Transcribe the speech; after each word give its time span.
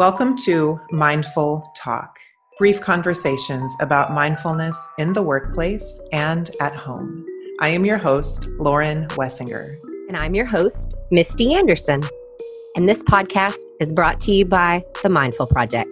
Welcome 0.00 0.34
to 0.46 0.80
Mindful 0.90 1.70
Talk, 1.76 2.20
brief 2.56 2.80
conversations 2.80 3.76
about 3.80 4.14
mindfulness 4.14 4.88
in 4.96 5.12
the 5.12 5.20
workplace 5.20 6.00
and 6.10 6.50
at 6.58 6.72
home. 6.72 7.26
I 7.60 7.68
am 7.68 7.84
your 7.84 7.98
host, 7.98 8.46
Lauren 8.58 9.08
Wessinger. 9.08 9.68
And 10.08 10.16
I'm 10.16 10.34
your 10.34 10.46
host, 10.46 10.94
Misty 11.10 11.52
Anderson. 11.52 12.02
And 12.76 12.88
this 12.88 13.02
podcast 13.02 13.58
is 13.78 13.92
brought 13.92 14.20
to 14.20 14.32
you 14.32 14.46
by 14.46 14.82
the 15.02 15.10
Mindful 15.10 15.48
Project. 15.48 15.90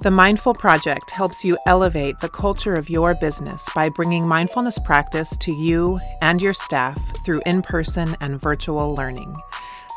The 0.00 0.10
Mindful 0.10 0.54
Project 0.54 1.08
helps 1.12 1.44
you 1.44 1.56
elevate 1.66 2.18
the 2.18 2.28
culture 2.28 2.74
of 2.74 2.90
your 2.90 3.14
business 3.14 3.68
by 3.76 3.90
bringing 3.90 4.26
mindfulness 4.26 4.76
practice 4.80 5.36
to 5.36 5.52
you 5.52 6.00
and 6.20 6.42
your 6.42 6.52
staff 6.52 6.98
through 7.24 7.42
in 7.46 7.62
person 7.62 8.16
and 8.20 8.40
virtual 8.40 8.96
learning. 8.96 9.36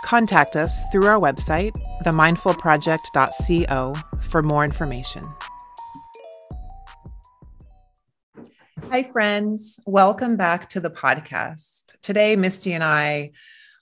Contact 0.03 0.55
us 0.55 0.83
through 0.91 1.07
our 1.07 1.19
website, 1.19 1.75
themindfulproject.co, 2.03 3.95
for 4.21 4.41
more 4.41 4.63
information. 4.63 5.27
Hi, 8.89 9.03
friends. 9.03 9.79
Welcome 9.85 10.37
back 10.37 10.69
to 10.69 10.79
the 10.79 10.89
podcast. 10.89 11.99
Today, 12.01 12.35
Misty 12.37 12.73
and 12.73 12.83
I 12.83 13.31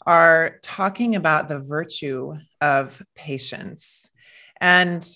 are 0.06 0.58
talking 0.64 1.16
about 1.16 1.48
the 1.48 1.60
virtue 1.60 2.34
of 2.60 3.02
patience. 3.16 4.10
And 4.60 5.08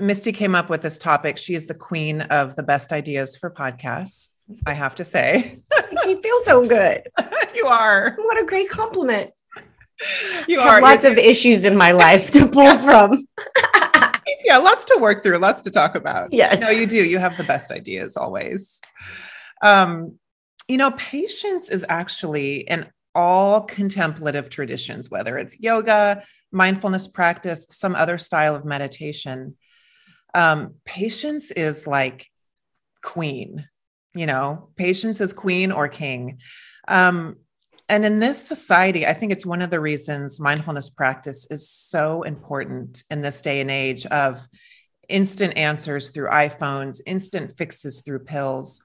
Misty 0.00 0.32
came 0.32 0.54
up 0.54 0.70
with 0.70 0.80
this 0.80 0.98
topic. 0.98 1.36
She 1.36 1.54
is 1.54 1.66
the 1.66 1.74
queen 1.74 2.22
of 2.22 2.56
the 2.56 2.62
best 2.62 2.92
ideas 2.92 3.36
for 3.36 3.50
podcasts, 3.50 4.30
I 4.66 4.72
have 4.72 4.94
to 4.94 5.04
say. 5.04 5.56
you 6.06 6.22
feel 6.22 6.40
so 6.40 6.66
good. 6.66 7.02
you 7.54 7.66
are. 7.66 8.14
What 8.16 8.42
a 8.42 8.46
great 8.46 8.70
compliment. 8.70 9.30
You 10.46 10.60
have 10.60 10.82
lots 10.82 11.04
of 11.04 11.18
issues 11.18 11.64
in 11.64 11.76
my 11.76 11.92
life 11.92 12.30
to 12.32 12.48
pull 12.48 12.78
from. 12.78 13.18
yeah, 14.44 14.58
lots 14.58 14.84
to 14.86 14.98
work 15.00 15.22
through, 15.22 15.38
lots 15.38 15.62
to 15.62 15.70
talk 15.70 15.94
about. 15.94 16.32
Yes. 16.32 16.60
No, 16.60 16.70
you 16.70 16.86
do. 16.86 17.04
You 17.04 17.18
have 17.18 17.36
the 17.36 17.44
best 17.44 17.70
ideas 17.70 18.16
always. 18.16 18.80
Um, 19.62 20.18
you 20.68 20.76
know, 20.76 20.92
patience 20.92 21.68
is 21.68 21.84
actually 21.88 22.58
in 22.58 22.88
all 23.14 23.62
contemplative 23.62 24.50
traditions, 24.50 25.10
whether 25.10 25.36
it's 25.36 25.58
yoga, 25.58 26.22
mindfulness 26.52 27.08
practice, 27.08 27.66
some 27.70 27.96
other 27.96 28.18
style 28.18 28.54
of 28.54 28.64
meditation 28.64 29.56
um, 30.34 30.74
patience 30.84 31.50
is 31.50 31.86
like 31.86 32.26
queen, 33.02 33.68
you 34.14 34.26
know, 34.26 34.70
patience 34.76 35.20
is 35.20 35.32
queen 35.32 35.72
or 35.72 35.88
king. 35.88 36.40
Um, 36.86 37.36
and 37.88 38.04
in 38.04 38.20
this 38.20 38.46
society, 38.46 39.06
I 39.06 39.14
think 39.14 39.32
it's 39.32 39.46
one 39.46 39.62
of 39.62 39.70
the 39.70 39.80
reasons 39.80 40.40
mindfulness 40.40 40.90
practice 40.90 41.46
is 41.50 41.68
so 41.68 42.22
important 42.22 43.02
in 43.10 43.22
this 43.22 43.40
day 43.42 43.60
and 43.60 43.70
age 43.70 44.06
of 44.06 44.46
instant 45.08 45.56
answers 45.56 46.10
through 46.10 46.28
iPhones, 46.28 47.00
instant 47.06 47.56
fixes 47.56 48.00
through 48.00 48.20
pills 48.20 48.82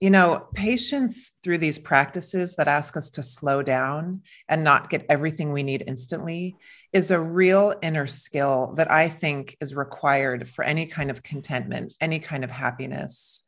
you 0.00 0.10
know, 0.10 0.46
patience 0.54 1.32
through 1.42 1.58
these 1.58 1.78
practices 1.78 2.54
that 2.56 2.68
ask 2.68 2.96
us 2.96 3.10
to 3.10 3.22
slow 3.22 3.62
down 3.62 4.22
and 4.48 4.62
not 4.62 4.90
get 4.90 5.04
everything 5.08 5.52
we 5.52 5.64
need 5.64 5.82
instantly 5.86 6.56
is 6.92 7.10
a 7.10 7.20
real 7.20 7.74
inner 7.82 8.06
skill 8.06 8.74
that 8.76 8.90
I 8.90 9.08
think 9.08 9.56
is 9.60 9.74
required 9.74 10.48
for 10.48 10.64
any 10.64 10.86
kind 10.86 11.10
of 11.10 11.24
contentment, 11.24 11.94
any 12.00 12.20
kind 12.20 12.44
of 12.44 12.50
happiness. 12.50 13.42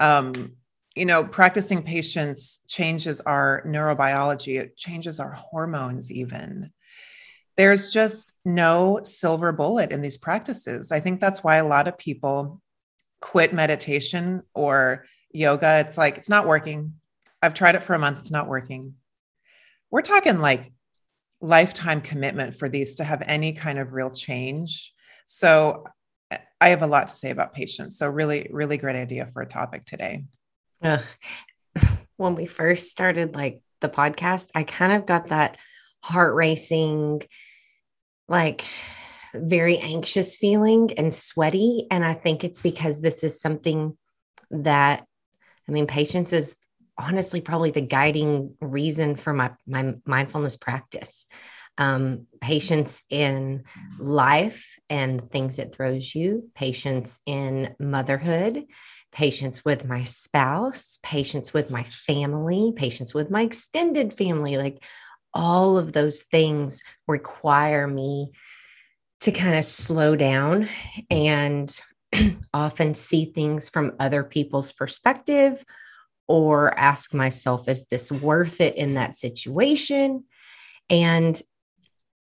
Um, 0.00 0.56
you 0.94 1.06
know, 1.06 1.24
practicing 1.24 1.82
patience 1.82 2.60
changes 2.68 3.20
our 3.20 3.62
neurobiology, 3.66 4.60
it 4.60 4.76
changes 4.76 5.20
our 5.20 5.32
hormones, 5.32 6.10
even. 6.10 6.72
There's 7.56 7.92
just 7.92 8.34
no 8.44 9.00
silver 9.02 9.52
bullet 9.52 9.92
in 9.92 10.00
these 10.00 10.18
practices. 10.18 10.92
I 10.92 11.00
think 11.00 11.20
that's 11.20 11.44
why 11.44 11.56
a 11.56 11.66
lot 11.66 11.88
of 11.88 11.98
people 11.98 12.60
quit 13.20 13.54
meditation 13.54 14.42
or 14.54 15.06
yoga, 15.32 15.80
it's 15.80 15.96
like, 15.96 16.18
it's 16.18 16.28
not 16.28 16.46
working. 16.46 16.94
I've 17.42 17.54
tried 17.54 17.74
it 17.74 17.82
for 17.82 17.94
a 17.94 17.98
month, 17.98 18.18
it's 18.20 18.30
not 18.30 18.48
working. 18.48 18.94
We're 19.90 20.02
talking 20.02 20.40
like 20.40 20.72
lifetime 21.40 22.00
commitment 22.00 22.54
for 22.54 22.68
these 22.68 22.96
to 22.96 23.04
have 23.04 23.22
any 23.26 23.52
kind 23.52 23.78
of 23.78 23.92
real 23.92 24.10
change. 24.10 24.92
So 25.26 25.84
I 26.60 26.68
have 26.68 26.82
a 26.82 26.86
lot 26.86 27.08
to 27.08 27.14
say 27.14 27.30
about 27.30 27.52
patience. 27.52 27.98
So, 27.98 28.08
really, 28.08 28.48
really 28.50 28.76
great 28.76 28.96
idea 28.96 29.26
for 29.26 29.42
a 29.42 29.46
topic 29.46 29.84
today. 29.84 30.24
Uh, 30.82 30.98
when 32.16 32.34
we 32.34 32.46
first 32.46 32.90
started 32.90 33.34
like 33.34 33.60
the 33.80 33.88
podcast, 33.88 34.50
I 34.54 34.62
kind 34.64 34.92
of 34.92 35.06
got 35.06 35.28
that 35.28 35.58
heart 36.00 36.34
racing, 36.34 37.22
like 38.28 38.64
very 39.34 39.78
anxious 39.78 40.36
feeling 40.36 40.92
and 40.98 41.12
sweaty. 41.12 41.86
And 41.90 42.04
I 42.04 42.14
think 42.14 42.44
it's 42.44 42.62
because 42.62 43.00
this 43.00 43.24
is 43.24 43.40
something 43.40 43.96
that 44.50 45.06
I 45.68 45.72
mean, 45.72 45.86
patience 45.86 46.32
is 46.32 46.56
honestly 46.98 47.40
probably 47.40 47.70
the 47.70 47.80
guiding 47.80 48.54
reason 48.60 49.16
for 49.16 49.32
my, 49.32 49.52
my 49.66 49.94
mindfulness 50.04 50.56
practice. 50.56 51.26
Um, 51.78 52.26
patience 52.40 53.02
in 53.08 53.64
life 53.98 54.78
and 54.90 55.20
things 55.20 55.58
it 55.58 55.74
throws 55.74 56.14
you, 56.14 56.50
patience 56.54 57.18
in 57.24 57.74
motherhood, 57.80 58.64
patience 59.12 59.64
with 59.64 59.84
my 59.84 60.04
spouse, 60.04 60.98
patience 61.02 61.52
with 61.52 61.70
my 61.70 61.84
family, 61.84 62.72
patience 62.74 63.14
with 63.14 63.30
my 63.30 63.42
extended 63.42 64.14
family. 64.14 64.56
Like 64.56 64.82
all 65.34 65.78
of 65.78 65.92
those 65.92 66.22
things 66.24 66.82
require 67.06 67.86
me 67.86 68.32
to 69.20 69.32
kind 69.32 69.56
of 69.56 69.64
slow 69.64 70.16
down 70.16 70.66
and 71.10 71.80
often 72.54 72.94
see 72.94 73.26
things 73.26 73.68
from 73.68 73.92
other 74.00 74.24
people's 74.24 74.72
perspective 74.72 75.64
or 76.26 76.76
ask 76.78 77.14
myself, 77.14 77.68
is 77.68 77.86
this 77.86 78.10
worth 78.10 78.60
it 78.60 78.76
in 78.76 78.94
that 78.94 79.16
situation? 79.16 80.24
And 80.90 81.40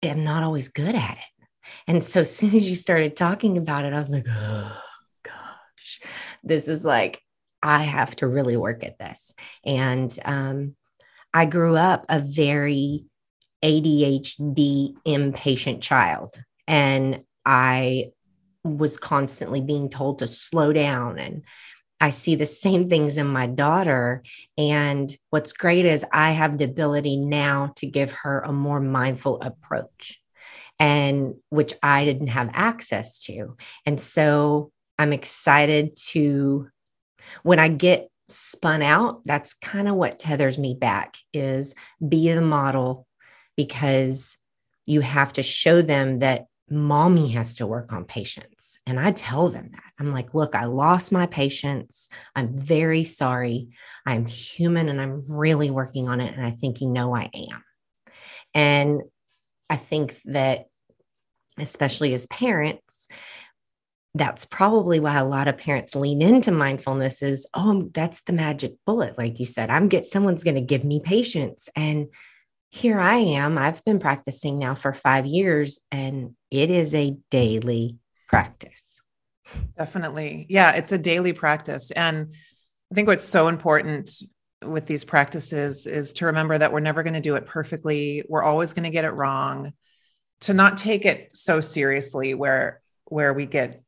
I'm 0.03 0.24
not 0.24 0.42
always 0.42 0.68
good 0.68 0.94
at 0.94 1.18
it. 1.18 1.47
And 1.88 2.03
so 2.03 2.20
as 2.20 2.34
soon 2.34 2.54
as 2.54 2.68
you 2.68 2.76
started 2.76 3.16
talking 3.16 3.58
about 3.58 3.84
it, 3.84 3.92
I 3.92 3.98
was 3.98 4.10
like, 4.10 4.26
this 6.47 6.69
is 6.69 6.84
like, 6.84 7.21
I 7.62 7.83
have 7.83 8.15
to 8.17 8.29
really 8.29 8.57
work 8.57 8.84
at 8.84 8.99
this. 8.99 9.34
And 9.65 10.17
um, 10.25 10.77
I 11.34 11.47
grew 11.47 11.77
up 11.77 12.07
a 12.09 12.21
very 12.21 13.05
ADHD 13.62 14.95
impatient 15.05 15.83
child. 15.83 16.34
And 16.69 17.25
I 17.45 18.12
was 18.65 18.99
constantly 18.99 19.61
being 19.61 19.91
told 19.91 20.19
to 20.19 20.27
slow 20.27 20.73
down 20.73 21.19
and 21.19 21.45
I 22.01 22.11
see 22.11 22.34
the 22.34 22.47
same 22.47 22.89
things 22.91 23.17
in 23.17 23.27
my 23.27 23.47
daughter. 23.47 24.23
And 24.59 25.15
what's 25.31 25.53
great 25.53 25.87
is 25.87 26.05
I 26.13 26.33
have 26.33 26.59
the 26.59 26.67
ability 26.67 27.17
now 27.17 27.73
to 27.77 27.87
give 27.87 28.13
her 28.13 28.41
a 28.41 28.53
more 28.53 28.81
mindful 28.81 29.41
approach, 29.41 30.21
and 30.78 31.37
which 31.49 31.73
I 31.83 32.05
didn't 32.05 32.28
have 32.28 32.51
access 32.53 33.21
to. 33.25 33.57
And 33.87 34.01
so 34.01 34.73
I'm 34.99 35.12
excited 35.12 35.97
to, 36.09 36.69
when 37.43 37.59
I 37.59 37.69
get 37.69 38.09
spun 38.29 38.83
out, 38.83 39.23
that's 39.25 39.55
kind 39.55 39.89
of 39.89 39.95
what 39.95 40.19
tethers 40.19 40.59
me 40.59 40.75
back 40.75 41.17
is 41.33 41.75
be 42.07 42.33
the 42.33 42.41
model 42.41 43.07
because 43.57 44.39
you 44.84 45.01
have 45.01 45.33
to 45.34 45.43
show 45.43 45.83
them 45.83 46.19
that 46.19 46.47
mommy 46.69 47.29
has 47.31 47.57
to 47.57 47.67
work 47.67 47.93
on 47.93 48.05
patience. 48.05 48.79
And 48.87 48.99
I 48.99 49.12
tell 49.12 49.49
them 49.49 49.69
that. 49.73 49.83
I'm 50.01 50.12
like, 50.12 50.34
look, 50.34 50.55
I 50.55 50.65
lost 50.65 51.13
my 51.13 51.27
patience. 51.27 52.09
I'm 52.34 52.59
very 52.59 53.05
sorry. 53.05 53.69
I'm 54.05 54.27
human 54.27 54.89
and 54.89 55.01
I'm 55.01 55.25
really 55.28 55.71
working 55.71 56.09
on 56.09 56.21
it. 56.21 56.37
And 56.37 56.45
I 56.45 56.51
think 56.51 56.81
you 56.81 56.89
know 56.89 57.15
I 57.15 57.31
am. 57.34 57.65
And 58.54 59.03
I 59.71 59.77
think 59.77 60.21
that, 60.25 60.66
especially 61.59 62.15
as 62.15 62.27
parents, 62.27 62.85
that's 64.18 64.45
probably 64.47 65.01
why 65.01 65.16
a 65.18 65.24
lot 65.24 65.48
of 65.48 65.59
parents 65.59 65.95
lean 65.97 66.22
into 66.22 66.51
mindfulness 66.51 67.22
is 67.22 67.47
oh 67.54 67.71
um, 67.71 67.91
that's 67.92 68.22
the 68.22 68.33
magic 68.33 68.74
bullet 68.86 69.16
like 69.18 69.41
you 69.41 69.47
said 69.47 69.71
i'm 69.71 69.89
get 69.89 70.04
someone's 70.04 70.45
going 70.45 70.54
to 70.54 70.60
give 70.60 70.84
me 70.84 71.01
patience 71.01 71.68
and 71.77 72.09
here 72.77 73.01
I 73.01 73.16
am. 73.16 73.57
I've 73.57 73.83
been 73.84 73.98
practicing 73.98 74.59
now 74.59 74.74
for 74.74 74.92
five 74.92 75.24
years, 75.24 75.80
and 75.91 76.34
it 76.51 76.71
is 76.71 76.95
a 76.95 77.16
daily 77.30 77.97
practice. 78.28 79.01
Definitely. 79.78 80.47
Yeah, 80.51 80.72
it's 80.72 80.92
a 80.92 80.98
daily 80.98 81.33
practice. 81.33 81.91
And 81.91 82.33
I 82.92 82.95
think 82.95 83.09
what's 83.09 83.24
so 83.24 83.48
important 83.48 84.10
with 84.63 84.86
these 84.86 85.04
practices 85.04 85.86
is 85.86 86.13
to 86.15 86.27
remember 86.27 86.59
that 86.59 86.72
we're 86.72 86.80
never 86.80 87.03
going 87.03 87.15
to 87.15 87.21
do 87.21 87.36
it 87.36 87.47
perfectly. 87.47 88.24
We're 88.28 88.42
always 88.42 88.74
going 88.74 88.84
to 88.84 88.91
get 88.91 89.04
it 89.04 89.10
wrong. 89.10 89.72
To 90.42 90.54
not 90.54 90.77
take 90.77 91.07
it 91.07 91.30
so 91.34 91.60
seriously 91.60 92.34
where 92.34 92.83
where 93.07 93.33
we 93.33 93.47
get 93.47 93.83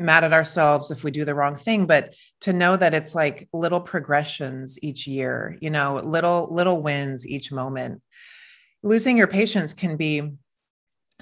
mad 0.00 0.24
at 0.24 0.32
ourselves 0.32 0.90
if 0.90 1.04
we 1.04 1.10
do 1.10 1.24
the 1.24 1.34
wrong 1.34 1.54
thing 1.54 1.86
but 1.86 2.14
to 2.40 2.52
know 2.52 2.76
that 2.76 2.94
it's 2.94 3.14
like 3.14 3.48
little 3.52 3.80
progressions 3.80 4.78
each 4.82 5.06
year 5.06 5.56
you 5.60 5.70
know 5.70 6.00
little 6.04 6.48
little 6.50 6.82
wins 6.82 7.26
each 7.26 7.52
moment 7.52 8.02
losing 8.82 9.16
your 9.16 9.26
patience 9.26 9.74
can 9.74 9.96
be 9.96 10.22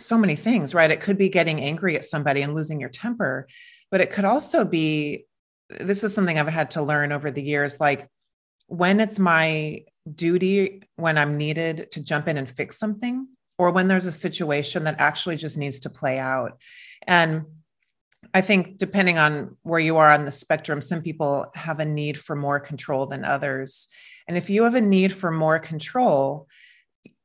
so 0.01 0.19
many 0.19 0.37
things, 0.37 0.75
right? 0.75 0.91
It 0.91 1.01
could 1.01 1.19
be 1.19 1.29
getting 1.29 1.61
angry 1.61 1.97
at 1.97 2.05
somebody 2.05 2.43
and 2.43 2.55
losing 2.55 2.81
your 2.81 2.89
temper, 2.89 3.49
but 3.91 4.01
it 4.01 4.13
could 4.13 4.25
also 4.25 4.65
be 4.65 5.27
this 5.69 6.03
is 6.03 6.15
something 6.15 6.39
I've 6.39 6.49
had 6.49 6.71
to 6.73 6.83
learn 6.83 7.13
over 7.13 7.31
the 7.31 7.43
years 7.43 7.79
like 7.79 8.09
when 8.69 9.01
it's 9.01 9.19
my 9.19 9.85
duty 10.11 10.83
when 10.97 11.19
I'm 11.19 11.37
needed 11.37 11.91
to 11.91 12.03
jump 12.03 12.27
in 12.27 12.39
and 12.39 12.49
fix 12.49 12.79
something 12.79 13.29
or 13.59 13.71
when 13.71 13.87
there's 13.87 14.07
a 14.07 14.13
situation 14.13 14.85
that 14.85 14.97
actually 14.99 15.37
just 15.37 15.59
needs 15.59 15.81
to 15.81 15.91
play 15.91 16.19
out. 16.19 16.59
And 17.07 17.45
I 18.39 18.41
think 18.41 18.79
depending 18.79 19.19
on 19.19 19.57
where 19.63 19.81
you 19.81 19.97
are 19.97 20.13
on 20.13 20.25
the 20.25 20.31
spectrum, 20.31 20.81
some 20.81 21.03
people 21.03 21.47
have 21.57 21.81
a 21.81 21.85
need 21.85 22.17
for 22.17 22.37
more 22.37 22.61
control 22.61 23.05
than 23.07 23.25
others. 23.25 23.89
And 24.29 24.37
if 24.37 24.49
you 24.49 24.63
have 24.63 24.77
a 24.77 24.81
need 24.81 25.13
for 25.13 25.33
more 25.33 25.59
control, 25.59 26.47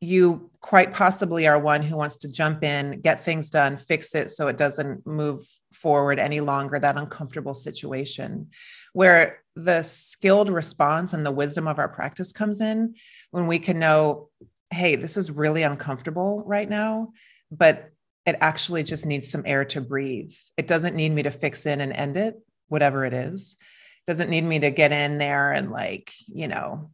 you 0.01 0.49
quite 0.59 0.91
possibly 0.91 1.45
are 1.45 1.59
one 1.59 1.83
who 1.83 1.97
wants 1.97 2.17
to 2.17 2.31
jump 2.31 2.63
in, 2.63 2.99
get 3.01 3.23
things 3.23 3.51
done, 3.51 3.77
fix 3.77 4.15
it 4.15 4.31
so 4.31 4.47
it 4.47 4.57
doesn't 4.57 5.05
move 5.05 5.47
forward 5.71 6.17
any 6.17 6.39
longer, 6.39 6.79
that 6.79 6.97
uncomfortable 6.97 7.53
situation. 7.53 8.49
Where 8.93 9.43
the 9.55 9.83
skilled 9.83 10.49
response 10.49 11.13
and 11.13 11.23
the 11.23 11.31
wisdom 11.31 11.67
of 11.67 11.77
our 11.77 11.89
practice 11.89 12.31
comes 12.31 12.59
in 12.59 12.95
when 13.29 13.45
we 13.45 13.59
can 13.59 13.77
know, 13.77 14.29
hey, 14.71 14.95
this 14.95 15.15
is 15.15 15.29
really 15.29 15.61
uncomfortable 15.61 16.41
right 16.43 16.67
now, 16.67 17.13
but 17.51 17.92
it 18.25 18.37
actually 18.39 18.83
just 18.83 19.05
needs 19.05 19.29
some 19.29 19.43
air 19.45 19.65
to 19.65 19.81
breathe. 19.81 20.33
It 20.57 20.67
doesn't 20.67 20.95
need 20.95 21.11
me 21.11 21.23
to 21.23 21.31
fix 21.31 21.65
in 21.65 21.81
and 21.81 21.91
end 21.91 22.17
it, 22.17 22.39
whatever 22.67 23.05
it 23.05 23.13
is. 23.13 23.57
It 23.59 24.11
doesn't 24.11 24.29
need 24.29 24.43
me 24.43 24.59
to 24.59 24.71
get 24.71 24.91
in 24.91 25.17
there 25.17 25.51
and 25.51 25.71
like, 25.71 26.11
you 26.27 26.47
know, 26.47 26.91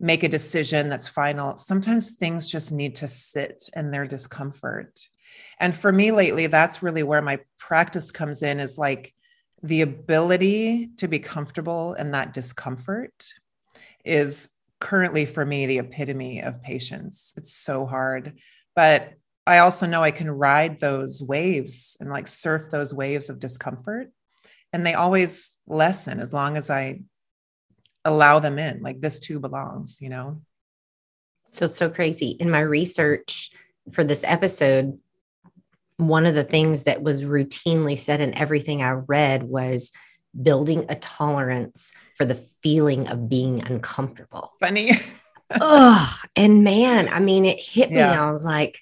make 0.00 0.24
a 0.24 0.28
decision 0.28 0.88
that's 0.88 1.08
final. 1.08 1.56
Sometimes 1.56 2.16
things 2.16 2.50
just 2.50 2.72
need 2.72 2.96
to 2.96 3.08
sit 3.08 3.68
in 3.74 3.90
their 3.90 4.06
discomfort. 4.06 5.08
And 5.60 5.74
for 5.74 5.92
me 5.92 6.10
lately, 6.10 6.48
that's 6.48 6.82
really 6.82 7.04
where 7.04 7.22
my 7.22 7.38
practice 7.58 8.10
comes 8.10 8.42
in 8.42 8.58
is 8.58 8.76
like 8.76 9.14
the 9.62 9.82
ability 9.82 10.90
to 10.96 11.06
be 11.06 11.20
comfortable 11.20 11.94
in 11.94 12.10
that 12.10 12.32
discomfort 12.32 13.32
is 14.04 14.48
currently 14.80 15.24
for 15.24 15.46
me 15.46 15.66
the 15.66 15.78
epitome 15.78 16.42
of 16.42 16.60
patience. 16.60 17.32
It's 17.36 17.52
so 17.52 17.86
hard. 17.86 18.40
But 18.74 19.12
I 19.46 19.58
also 19.58 19.86
know 19.86 20.02
I 20.02 20.12
can 20.12 20.30
ride 20.30 20.78
those 20.78 21.20
waves 21.20 21.96
and 22.00 22.10
like 22.10 22.28
surf 22.28 22.70
those 22.70 22.94
waves 22.94 23.28
of 23.28 23.40
discomfort. 23.40 24.10
And 24.72 24.86
they 24.86 24.94
always 24.94 25.56
lessen 25.66 26.20
as 26.20 26.32
long 26.32 26.56
as 26.56 26.70
I 26.70 27.02
allow 28.04 28.38
them 28.38 28.58
in. 28.58 28.82
Like 28.82 29.00
this 29.00 29.20
too 29.20 29.40
belongs, 29.40 29.98
you 30.00 30.08
know? 30.08 30.40
So, 31.48 31.66
so 31.66 31.90
crazy. 31.90 32.30
In 32.30 32.50
my 32.50 32.60
research 32.60 33.50
for 33.90 34.04
this 34.04 34.24
episode, 34.24 34.98
one 35.96 36.24
of 36.24 36.34
the 36.34 36.44
things 36.44 36.84
that 36.84 37.02
was 37.02 37.24
routinely 37.24 37.98
said 37.98 38.20
in 38.20 38.36
everything 38.38 38.82
I 38.82 38.92
read 38.92 39.42
was 39.42 39.92
building 40.40 40.86
a 40.88 40.94
tolerance 40.94 41.92
for 42.14 42.24
the 42.24 42.34
feeling 42.34 43.08
of 43.08 43.28
being 43.28 43.62
uncomfortable. 43.62 44.52
Funny. 44.60 44.92
oh, 45.60 46.18
and 46.36 46.64
man, 46.64 47.08
I 47.08 47.20
mean, 47.20 47.44
it 47.44 47.60
hit 47.60 47.90
me. 47.90 47.96
Yeah. 47.96 48.26
I 48.26 48.30
was 48.30 48.44
like, 48.44 48.78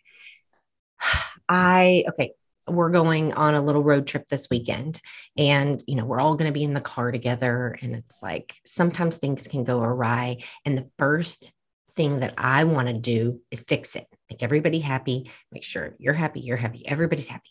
I, 1.48 2.04
okay, 2.10 2.32
we're 2.70 2.90
going 2.90 3.32
on 3.32 3.54
a 3.54 3.62
little 3.62 3.82
road 3.82 4.06
trip 4.06 4.28
this 4.28 4.48
weekend 4.50 5.00
and 5.36 5.82
you 5.86 5.96
know 5.96 6.04
we're 6.04 6.20
all 6.20 6.34
going 6.34 6.50
to 6.50 6.58
be 6.58 6.64
in 6.64 6.74
the 6.74 6.80
car 6.80 7.10
together 7.10 7.76
and 7.82 7.94
it's 7.94 8.22
like 8.22 8.54
sometimes 8.64 9.16
things 9.16 9.48
can 9.48 9.64
go 9.64 9.80
awry 9.80 10.38
and 10.64 10.76
the 10.76 10.88
first 10.98 11.52
thing 11.96 12.20
that 12.20 12.34
i 12.38 12.64
want 12.64 12.88
to 12.88 12.94
do 12.94 13.40
is 13.50 13.62
fix 13.62 13.96
it 13.96 14.06
make 14.30 14.42
everybody 14.42 14.78
happy 14.78 15.30
make 15.52 15.64
sure 15.64 15.94
you're 15.98 16.14
happy 16.14 16.40
you're 16.40 16.56
happy 16.56 16.86
everybody's 16.86 17.28
happy. 17.28 17.50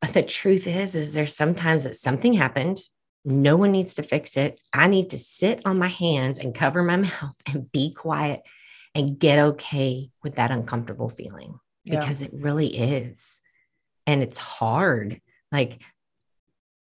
But 0.00 0.14
the 0.14 0.22
truth 0.22 0.66
is 0.66 0.94
is 0.94 1.12
there's 1.12 1.36
sometimes 1.36 1.84
that 1.84 1.96
something 1.96 2.32
happened 2.32 2.80
no 3.24 3.56
one 3.56 3.72
needs 3.72 3.94
to 3.96 4.02
fix 4.02 4.36
it 4.36 4.60
i 4.72 4.86
need 4.86 5.10
to 5.10 5.18
sit 5.18 5.60
on 5.64 5.78
my 5.78 5.88
hands 5.88 6.38
and 6.38 6.54
cover 6.54 6.82
my 6.82 6.96
mouth 7.22 7.36
and 7.46 7.70
be 7.70 7.92
quiet 7.92 8.40
and 8.94 9.18
get 9.18 9.38
okay 9.38 10.10
with 10.22 10.36
that 10.36 10.50
uncomfortable 10.50 11.08
feeling 11.08 11.54
yeah. 11.84 12.00
because 12.00 12.22
it 12.22 12.30
really 12.32 12.76
is 12.76 13.40
and 14.06 14.22
it's 14.22 14.38
hard. 14.38 15.20
Like 15.52 15.82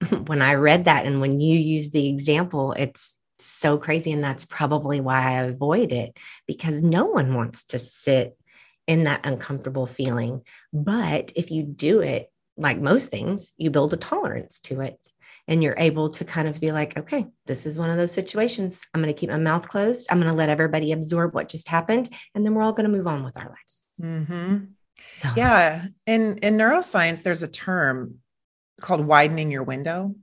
when 0.27 0.41
I 0.41 0.55
read 0.55 0.85
that 0.85 1.05
and 1.05 1.21
when 1.21 1.39
you 1.39 1.57
use 1.57 1.91
the 1.91 2.07
example, 2.07 2.73
it's 2.73 3.17
so 3.39 3.77
crazy. 3.77 4.11
And 4.11 4.23
that's 4.23 4.45
probably 4.45 5.01
why 5.01 5.21
I 5.21 5.43
avoid 5.43 5.91
it 5.91 6.17
because 6.47 6.81
no 6.81 7.05
one 7.05 7.33
wants 7.33 7.65
to 7.65 7.79
sit 7.79 8.37
in 8.87 9.03
that 9.03 9.25
uncomfortable 9.25 9.85
feeling. 9.85 10.41
But 10.73 11.31
if 11.35 11.51
you 11.51 11.63
do 11.63 12.01
it, 12.01 12.31
like 12.57 12.79
most 12.79 13.09
things, 13.09 13.53
you 13.57 13.69
build 13.69 13.93
a 13.93 13.97
tolerance 13.97 14.59
to 14.61 14.81
it 14.81 14.97
and 15.47 15.63
you're 15.63 15.75
able 15.77 16.09
to 16.11 16.25
kind 16.25 16.47
of 16.47 16.59
be 16.59 16.71
like, 16.71 16.97
okay, 16.97 17.25
this 17.45 17.65
is 17.65 17.79
one 17.79 17.89
of 17.89 17.97
those 17.97 18.11
situations. 18.11 18.85
I'm 18.93 19.01
going 19.01 19.13
to 19.13 19.19
keep 19.19 19.29
my 19.29 19.37
mouth 19.37 19.67
closed. 19.67 20.07
I'm 20.11 20.19
going 20.19 20.31
to 20.31 20.37
let 20.37 20.49
everybody 20.49 20.91
absorb 20.91 21.33
what 21.33 21.49
just 21.49 21.67
happened. 21.67 22.09
And 22.35 22.45
then 22.45 22.53
we're 22.53 22.61
all 22.61 22.73
going 22.73 22.89
to 22.89 22.95
move 22.95 23.07
on 23.07 23.23
with 23.23 23.39
our 23.39 23.49
lives. 23.49 23.83
Mm-hmm. 24.01 24.57
So 25.15 25.29
yeah, 25.35 25.87
in 26.05 26.37
in 26.37 26.57
neuroscience, 26.57 27.23
there's 27.23 27.43
a 27.43 27.47
term 27.47 28.15
called 28.81 29.05
widening 29.05 29.51
your 29.51 29.63
window. 29.63 30.15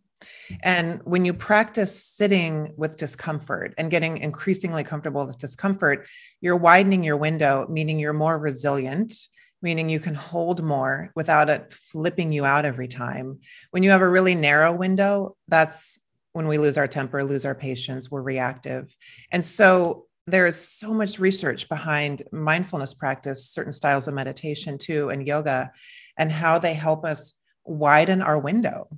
And 0.62 1.02
when 1.04 1.24
you 1.24 1.34
practice 1.34 2.02
sitting 2.02 2.72
with 2.76 2.96
discomfort 2.96 3.74
and 3.76 3.90
getting 3.90 4.18
increasingly 4.18 4.82
comfortable 4.82 5.26
with 5.26 5.38
discomfort, 5.38 6.08
you're 6.40 6.56
widening 6.56 7.04
your 7.04 7.18
window, 7.18 7.66
meaning 7.68 7.98
you're 7.98 8.14
more 8.14 8.38
resilient, 8.38 9.12
meaning 9.60 9.88
you 9.88 10.00
can 10.00 10.14
hold 10.14 10.62
more 10.62 11.10
without 11.14 11.50
it 11.50 11.72
flipping 11.72 12.32
you 12.32 12.44
out 12.44 12.64
every 12.64 12.88
time. 12.88 13.40
When 13.70 13.82
you 13.82 13.90
have 13.90 14.00
a 14.00 14.08
really 14.08 14.34
narrow 14.34 14.74
window, 14.74 15.36
that's 15.48 15.98
when 16.32 16.46
we 16.46 16.58
lose 16.58 16.78
our 16.78 16.88
temper, 16.88 17.24
lose 17.24 17.44
our 17.44 17.54
patience, 17.54 18.10
we're 18.10 18.22
reactive. 18.22 18.94
And 19.30 19.44
so 19.44 20.06
there 20.26 20.46
is 20.46 20.56
so 20.56 20.92
much 20.92 21.18
research 21.18 21.68
behind 21.68 22.22
mindfulness 22.32 22.94
practice, 22.94 23.48
certain 23.48 23.72
styles 23.72 24.08
of 24.08 24.14
meditation 24.14 24.76
too, 24.76 25.08
and 25.10 25.26
yoga, 25.26 25.70
and 26.18 26.32
how 26.32 26.58
they 26.58 26.74
help 26.74 27.04
us 27.04 27.34
widen 27.64 28.22
our 28.22 28.38
window. 28.38 28.88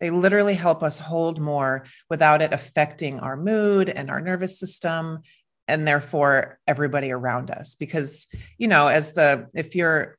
They 0.00 0.08
literally 0.10 0.54
help 0.54 0.82
us 0.82 0.98
hold 0.98 1.38
more 1.38 1.84
without 2.08 2.40
it 2.40 2.54
affecting 2.54 3.20
our 3.20 3.36
mood 3.36 3.90
and 3.90 4.10
our 4.10 4.20
nervous 4.20 4.58
system, 4.58 5.20
and 5.68 5.86
therefore 5.86 6.58
everybody 6.66 7.12
around 7.12 7.50
us. 7.50 7.74
Because, 7.74 8.26
you 8.56 8.66
know, 8.66 8.88
as 8.88 9.12
the, 9.12 9.48
if 9.54 9.76
you're 9.76 10.16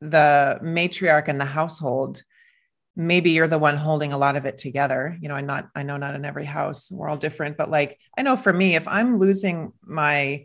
the 0.00 0.58
matriarch 0.62 1.28
in 1.28 1.36
the 1.36 1.44
household, 1.44 2.22
maybe 2.98 3.30
you're 3.30 3.46
the 3.46 3.58
one 3.58 3.76
holding 3.76 4.12
a 4.12 4.18
lot 4.18 4.36
of 4.36 4.44
it 4.44 4.58
together 4.58 5.16
you 5.20 5.28
know 5.28 5.36
i'm 5.36 5.46
not 5.46 5.68
i 5.76 5.84
know 5.84 5.96
not 5.96 6.16
in 6.16 6.24
every 6.24 6.44
house 6.44 6.90
we're 6.90 7.08
all 7.08 7.16
different 7.16 7.56
but 7.56 7.70
like 7.70 7.96
i 8.18 8.22
know 8.22 8.36
for 8.36 8.52
me 8.52 8.74
if 8.74 8.88
i'm 8.88 9.20
losing 9.20 9.72
my 9.84 10.44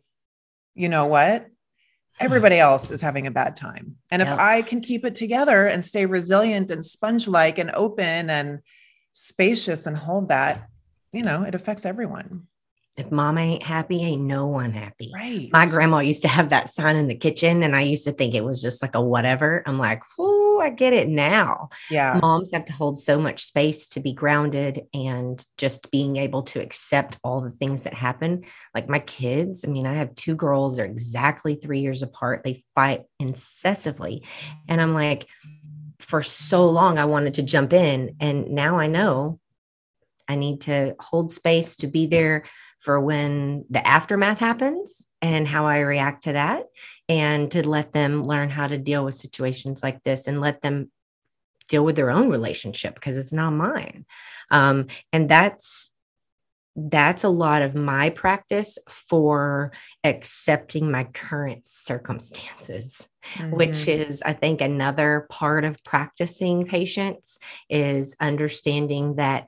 you 0.75 0.88
know 0.88 1.07
what 1.07 1.48
everybody 2.19 2.60
else 2.60 2.91
is 2.91 3.01
having 3.01 3.25
a 3.25 3.31
bad 3.31 3.55
time. 3.55 3.95
And 4.12 4.22
if 4.22 4.29
i 4.29 4.62
can 4.62 4.81
keep 4.81 5.03
it 5.03 5.15
together 5.15 5.65
and 5.65 5.83
stay 5.83 6.05
resilient 6.05 6.69
and 6.69 6.86
sponge 6.86 7.27
like 7.27 7.57
and 7.57 7.72
open 7.72 8.29
and 8.29 8.60
spacious 9.13 9.88
and 9.88 9.98
hold 9.98 10.29
that 10.29 10.67
you 11.12 11.24
know 11.24 11.41
it 11.41 11.55
affects 11.55 11.88
everyone 11.88 12.48
if 12.95 13.12
mama 13.12 13.41
ain't 13.41 13.63
happy, 13.63 14.03
ain't 14.03 14.21
no 14.21 14.45
one 14.45 14.71
happy. 14.71 15.12
Right. 15.12 15.50
My 15.51 15.65
grandma 15.65 16.00
used 16.00 16.21
to 16.23 16.27
have 16.27 16.50
that 16.50 16.69
sign 16.69 16.95
in 16.95 17.07
the 17.07 17.15
kitchen, 17.15 17.63
and 17.63 17.75
I 17.75 17.81
used 17.81 18.03
to 18.05 18.12
think 18.12 18.35
it 18.35 18.45
was 18.45 18.62
just 18.62 18.83
like 18.83 18.93
a 18.93 19.01
whatever. 19.01 19.63
I'm 19.65 19.79
like, 19.79 20.03
oh, 20.19 20.62
I 20.62 20.69
get 20.69 20.93
it 20.93 21.07
now. 21.07 21.69
Yeah. 21.89 22.19
Moms 22.21 22.51
have 22.53 22.65
to 22.65 22.73
hold 22.73 23.00
so 23.00 23.19
much 23.19 23.45
space 23.45 23.88
to 23.89 24.00
be 24.00 24.13
grounded 24.13 24.85
and 24.93 25.43
just 25.57 25.89
being 25.89 26.17
able 26.17 26.43
to 26.43 26.62
accept 26.62 27.17
all 27.23 27.41
the 27.41 27.50
things 27.50 27.83
that 27.83 27.95
happen. 27.95 28.45
Like 28.75 28.88
my 28.88 29.00
kids, 29.00 29.65
I 29.65 29.69
mean, 29.69 29.88
I 29.88 29.95
have 29.95 30.13
two 30.13 30.35
girls, 30.35 30.77
they're 30.77 30.85
exactly 30.85 31.55
three 31.55 31.79
years 31.79 32.03
apart. 32.03 32.43
They 32.43 32.62
fight 32.75 33.03
incessantly. 33.19 34.23
And 34.67 34.79
I'm 34.79 34.93
like, 34.93 35.27
for 35.97 36.21
so 36.21 36.69
long, 36.69 37.00
I 37.00 37.05
wanted 37.05 37.35
to 37.35 37.43
jump 37.43 37.73
in. 37.73 38.17
And 38.19 38.51
now 38.51 38.77
I 38.77 38.85
know 38.85 39.39
I 40.27 40.35
need 40.35 40.62
to 40.62 40.95
hold 41.00 41.33
space 41.33 41.77
to 41.77 41.88
be 41.88 42.05
there 42.05 42.43
for 42.84 43.00
when 43.00 43.63
the 43.70 43.86
aftermath 43.88 44.40
happens 44.40 45.08
and 45.22 45.48
how 45.48 45.66
I 45.66 45.80
react 45.80 46.24
to 46.24 46.34
that, 46.34 46.66
and 47.08 47.50
to 47.52 47.68
let 47.68 47.94
them 47.94 48.24
learn 48.24 48.50
how 48.50 48.68
to 48.68 48.78
deal 48.78 49.06
with 49.06 49.16
situations 49.16 49.82
like 49.82 50.04
this 50.04 50.28
and 50.28 50.42
let 50.42 50.62
them 50.62 50.92
deal 51.70 51.86
with 51.86 51.96
their 51.96 52.10
own 52.10 52.30
relationship 52.30 52.94
because 52.96 53.18
it's 53.18 53.32
not 53.32 53.52
mine. 53.52 54.06
Um, 54.52 54.88
and 55.13 55.30
that's 55.30 55.94
that's 56.75 57.24
a 57.24 57.30
lot 57.30 57.62
of 57.62 57.75
my 57.75 58.10
practice 58.10 58.80
for 58.90 59.72
accepting 60.04 60.90
my 60.90 61.04
current 61.04 61.63
circumstances 61.66 63.08
mm-hmm. 63.36 63.56
which 63.56 63.88
is 63.88 64.24
i 64.25 64.34
think 64.34 64.60
another 64.60 65.28
part 65.30 65.66
of 65.66 65.84
practicing 65.84 66.66
patience 66.66 67.38
is 67.70 68.16
understanding 68.20 69.16
that 69.16 69.46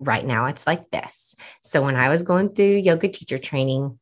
right 0.00 0.24
now 0.24 0.46
it's 0.46 0.66
like 0.66 0.90
this. 0.90 1.34
So 1.62 1.82
when 1.82 1.96
I 1.96 2.08
was 2.08 2.22
going 2.22 2.54
through 2.54 2.76
yoga 2.76 3.08
teacher 3.08 3.38
training, 3.38 3.98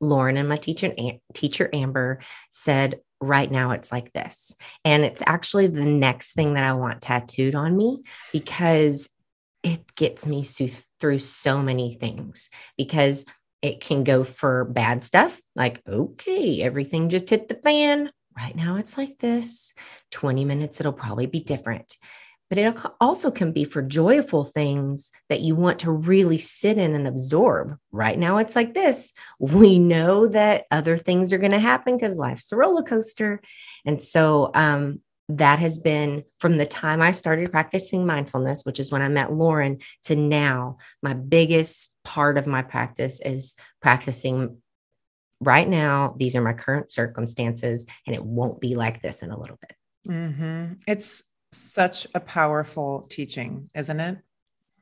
Lauren 0.00 0.36
and 0.36 0.48
my 0.48 0.56
teacher, 0.56 0.92
teacher 1.32 1.70
Amber 1.72 2.20
said, 2.50 3.00
right 3.20 3.50
now 3.50 3.72
it's 3.72 3.90
like 3.90 4.12
this. 4.12 4.54
And 4.84 5.04
it's 5.04 5.22
actually 5.24 5.68
the 5.68 5.84
next 5.84 6.32
thing 6.32 6.54
that 6.54 6.64
I 6.64 6.74
want 6.74 7.00
tattooed 7.00 7.54
on 7.54 7.76
me 7.76 8.02
because 8.32 9.08
it 9.62 9.94
gets 9.94 10.26
me 10.26 10.44
through 11.00 11.18
so 11.18 11.62
many 11.62 11.94
things 11.94 12.50
because 12.76 13.24
it 13.62 13.80
can 13.80 14.04
go 14.04 14.24
for 14.24 14.66
bad 14.66 15.02
stuff 15.02 15.40
like, 15.56 15.80
okay, 15.88 16.60
everything 16.62 17.08
just 17.08 17.30
hit 17.30 17.48
the 17.48 17.58
fan. 17.62 18.10
Right 18.36 18.54
now 18.54 18.76
it's 18.76 18.98
like 18.98 19.18
this. 19.18 19.72
20 20.10 20.44
minutes, 20.44 20.80
it'll 20.80 20.92
probably 20.92 21.26
be 21.26 21.40
different 21.40 21.96
but 22.50 22.58
it 22.58 22.76
also 23.00 23.30
can 23.30 23.52
be 23.52 23.64
for 23.64 23.82
joyful 23.82 24.44
things 24.44 25.10
that 25.28 25.40
you 25.40 25.54
want 25.54 25.80
to 25.80 25.90
really 25.90 26.38
sit 26.38 26.78
in 26.78 26.94
and 26.94 27.08
absorb. 27.08 27.76
Right 27.90 28.18
now, 28.18 28.38
it's 28.38 28.54
like 28.54 28.74
this. 28.74 29.12
We 29.38 29.78
know 29.78 30.28
that 30.28 30.64
other 30.70 30.96
things 30.96 31.32
are 31.32 31.38
going 31.38 31.52
to 31.52 31.58
happen 31.58 31.96
because 31.96 32.18
life's 32.18 32.52
a 32.52 32.56
roller 32.56 32.82
coaster. 32.82 33.40
And 33.84 34.00
so, 34.00 34.50
um, 34.54 35.00
that 35.30 35.58
has 35.58 35.78
been 35.78 36.22
from 36.38 36.58
the 36.58 36.66
time 36.66 37.00
I 37.00 37.12
started 37.12 37.50
practicing 37.50 38.04
mindfulness, 38.04 38.64
which 38.64 38.78
is 38.78 38.92
when 38.92 39.00
I 39.00 39.08
met 39.08 39.32
Lauren, 39.32 39.78
to 40.04 40.16
now, 40.16 40.78
my 41.02 41.14
biggest 41.14 41.94
part 42.04 42.36
of 42.36 42.46
my 42.46 42.60
practice 42.60 43.20
is 43.24 43.54
practicing 43.80 44.58
right 45.40 45.68
now. 45.68 46.14
These 46.18 46.36
are 46.36 46.42
my 46.42 46.52
current 46.52 46.90
circumstances, 46.90 47.86
and 48.06 48.14
it 48.14 48.22
won't 48.22 48.60
be 48.60 48.74
like 48.74 49.00
this 49.00 49.22
in 49.22 49.30
a 49.30 49.38
little 49.38 49.58
bit. 49.60 49.76
Mm-hmm. 50.08 50.74
It's 50.86 51.22
such 51.56 52.06
a 52.14 52.20
powerful 52.20 53.06
teaching, 53.08 53.70
isn't 53.74 54.00
it? 54.00 54.18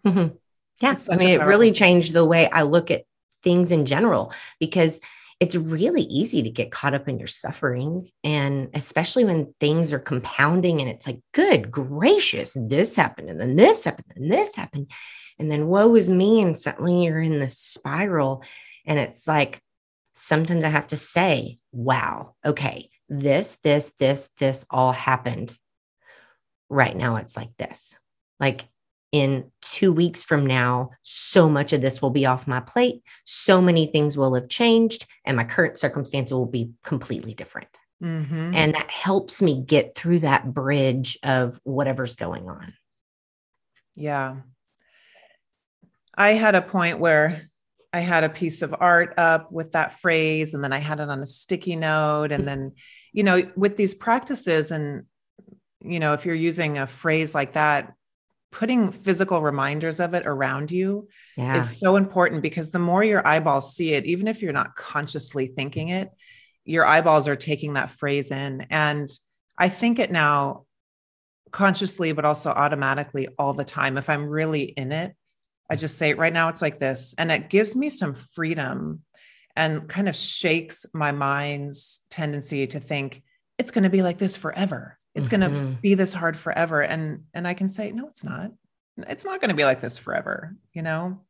Mm-hmm. 0.07 0.37
Yeah. 0.81 0.97
I 1.11 1.17
mean, 1.17 1.31
it 1.31 1.45
really 1.45 1.73
changed 1.73 2.13
the 2.13 2.25
way 2.25 2.49
I 2.49 2.63
look 2.63 2.91
at 2.91 3.05
things 3.43 3.71
in 3.71 3.87
general 3.87 4.33
because 4.59 5.01
it's 5.39 5.57
really 5.57 6.03
easy 6.03 6.43
to 6.45 6.51
get 6.51 6.71
caught 6.71 6.95
up 6.95 7.09
in 7.09 7.19
your 7.19 7.29
suffering. 7.29 8.09
And 8.23 8.71
especially 8.75 9.25
when 9.25 9.55
things 9.59 9.93
are 9.93 9.99
compounding 9.99 10.81
and 10.81 10.89
it's 10.89 11.07
like, 11.07 11.21
good 11.33 11.71
gracious, 11.71 12.57
this 12.59 12.95
happened, 12.95 13.29
and 13.29 13.41
then 13.41 13.57
this 13.57 13.83
happened, 13.83 14.13
and 14.15 14.33
this 14.33 14.55
happened. 14.55 14.93
And 15.39 15.51
then 15.51 15.67
woe 15.67 15.97
is 15.97 16.09
me. 16.09 16.41
And 16.41 16.57
suddenly 16.57 17.05
you're 17.05 17.21
in 17.21 17.41
this 17.41 17.59
spiral. 17.59 18.45
And 18.87 18.99
it's 18.99 19.27
like, 19.27 19.61
sometimes 20.13 20.63
I 20.63 20.69
have 20.69 20.89
to 20.89 20.97
say, 20.97 21.59
wow, 21.73 22.35
okay, 22.45 22.91
this, 23.09 23.57
this, 23.63 23.93
this, 23.99 24.31
this 24.39 24.67
all 24.71 24.93
happened 24.93 25.57
right 26.73 26.97
now 26.97 27.17
it's 27.17 27.37
like 27.37 27.57
this. 27.59 27.97
Like 28.41 28.67
in 29.13 29.51
two 29.61 29.93
weeks 29.93 30.23
from 30.23 30.47
now, 30.47 30.91
so 31.03 31.49
much 31.49 31.73
of 31.73 31.83
this 31.83 32.01
will 32.01 32.11
be 32.11 32.25
off 32.25 32.49
my 32.49 32.61
plate. 32.61 33.03
So 33.25 33.61
many 33.61 33.87
things 33.87 34.17
will 34.17 34.35
have 34.35 34.49
changed, 34.49 35.07
and 35.25 35.37
my 35.37 35.45
current 35.45 35.79
circumstances 35.79 36.33
will 36.33 36.47
be 36.47 36.73
completely 36.83 37.35
different. 37.35 37.69
Mm-hmm. 38.03 38.55
And 38.55 38.75
that 38.75 38.91
helps 38.91 39.43
me 39.43 39.63
get 39.63 39.95
through 39.95 40.21
that 40.21 40.53
bridge 40.53 41.19
of 41.23 41.61
whatever's 41.63 42.17
going 42.17 42.49
on. 42.49 42.73
Yeah. 43.95 44.37
I 46.15 46.33
had 46.33 46.55
a 46.55 46.63
point 46.63 46.99
where 46.99 47.43
I 47.93 48.01
had 48.01 48.25
a 48.25 48.31
piece 48.31 48.63
of 48.63 48.75
art 48.81 49.19
up 49.19 49.53
with 49.53 49.73
that 49.73 50.01
phrase, 50.01 50.55
and 50.55 50.65
then 50.65 50.73
I 50.73 50.79
had 50.79 51.01
it 51.01 51.11
on 51.11 51.21
a 51.21 51.27
sticky 51.27 51.77
note. 51.77 52.33
And 52.33 52.49
then, 52.49 52.73
you 53.13 53.23
know, 53.23 53.51
with 53.55 53.77
these 53.77 53.95
practices 53.95 54.71
and 54.71 55.05
you 55.85 56.01
know, 56.01 56.15
if 56.15 56.27
you're 56.27 56.35
using 56.35 56.79
a 56.79 56.87
phrase 56.87 57.35
like 57.35 57.53
that, 57.55 57.93
putting 58.51 58.93
physical 58.93 59.41
reminders 59.41 59.99
of 59.99 60.15
it 60.15 60.27
around 60.27 60.71
you 60.71 61.09
yeah. 61.37 61.57
is 61.57 61.81
so 61.81 61.97
important 61.97 62.43
because 62.43 62.71
the 62.71 62.79
more 62.79 63.03
your 63.03 63.27
eyeballs 63.27 63.75
see 63.75 63.95
it, 63.95 64.05
even 64.05 64.29
if 64.29 64.43
you're 64.43 64.53
not 64.53 64.77
consciously 64.77 65.47
thinking 65.47 65.89
it, 65.89 66.11
your 66.65 66.85
eyeballs 66.85 67.27
are 67.27 67.35
taking 67.35 67.75
that 67.75 67.91
phrase 67.91 68.31
in. 68.31 68.67
And 68.71 69.09
I 69.57 69.69
think 69.69 69.99
it 69.99 70.13
now 70.13 70.67
consciously, 71.51 72.13
but 72.13 72.25
also 72.25 72.51
automatically 72.51 73.29
all 73.39 73.55
the 73.55 73.65
time. 73.65 73.97
If 73.97 74.09
I'm 74.11 74.27
really 74.27 74.65
in 74.65 74.93
it, 74.93 75.15
I 75.69 75.77
just 75.77 75.97
say, 75.97 76.13
right 76.13 76.33
now 76.33 76.51
it's 76.51 76.63
like 76.63 76.79
this. 76.79 77.15
And 77.17 77.33
it 77.33 77.49
gives 77.49 77.75
me 77.75 77.89
some 77.89 78.15
freedom 78.15 79.01
and 79.57 79.89
kind 79.89 80.09
of 80.09 80.17
shakes 80.17 80.87
my 80.95 81.13
mind's 81.13 82.01
tendency 82.11 82.67
to 82.67 82.81
think 82.81 83.23
it's 83.59 83.71
going 83.71 83.85
to 83.85 83.91
be 83.91 84.03
like 84.03 84.19
this 84.19 84.37
forever 84.37 84.99
it's 85.15 85.29
mm-hmm. 85.29 85.41
going 85.41 85.75
to 85.75 85.81
be 85.81 85.95
this 85.95 86.13
hard 86.13 86.37
forever. 86.37 86.83
And 86.83 87.25
and 87.35 87.47
i 87.47 87.55
can 87.55 87.69
say 87.69 87.93
no 87.93 88.09
it's 88.09 88.25
not. 88.25 88.53
It's 88.97 89.25
not 89.25 89.41
going 89.41 89.49
to 89.49 89.57
be 89.57 89.65
like 89.65 89.81
this 89.81 89.99
forever 89.99 90.55
you 90.73 90.83
know? 90.83 91.21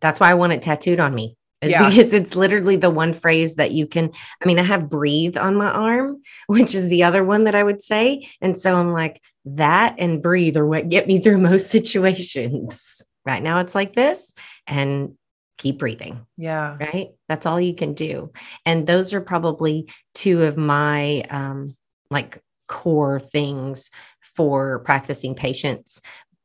That's 0.00 0.20
why 0.20 0.30
i 0.30 0.34
want 0.34 0.52
it 0.52 0.62
tattooed 0.62 1.00
on 1.00 1.14
me 1.14 1.36
is 1.60 1.72
yeah. 1.72 1.88
because 1.88 2.12
it's 2.12 2.36
literally 2.36 2.76
the 2.76 2.90
one 2.90 3.12
phrase 3.14 3.56
that 3.56 3.72
you 3.72 3.86
can 3.86 4.12
i 4.40 4.46
mean 4.46 4.58
i 4.58 4.62
have 4.62 4.88
breathe 4.88 5.36
on 5.36 5.56
my 5.56 5.70
arm 5.70 6.22
which 6.46 6.74
is 6.74 6.88
the 6.88 7.02
other 7.02 7.24
one 7.24 7.44
that 7.44 7.54
i 7.54 7.62
would 7.62 7.82
say. 7.82 8.26
And 8.40 8.56
so 8.56 8.74
i'm 8.74 8.92
like 8.92 9.20
that 9.56 9.96
and 9.98 10.22
breathe 10.22 10.56
are 10.56 10.66
what 10.66 10.88
get 10.88 11.06
me 11.06 11.20
through 11.20 11.38
most 11.50 11.68
situations. 11.70 13.02
Right 13.24 13.42
now 13.42 13.60
it's 13.60 13.74
like 13.74 13.94
this 13.94 14.32
and 14.66 15.14
keep 15.58 15.78
breathing. 15.78 16.24
Yeah. 16.36 16.76
Right? 16.78 17.10
That's 17.28 17.44
all 17.44 17.60
you 17.60 17.74
can 17.74 17.94
do. 17.94 18.32
And 18.64 18.86
those 18.86 19.12
are 19.12 19.20
probably 19.20 19.90
two 20.14 20.44
of 20.44 20.56
my 20.56 21.22
um 21.28 21.76
like 22.10 22.40
core 22.68 23.18
things 23.18 23.90
for 24.20 24.80
practicing 24.80 25.34
patience. 25.34 26.00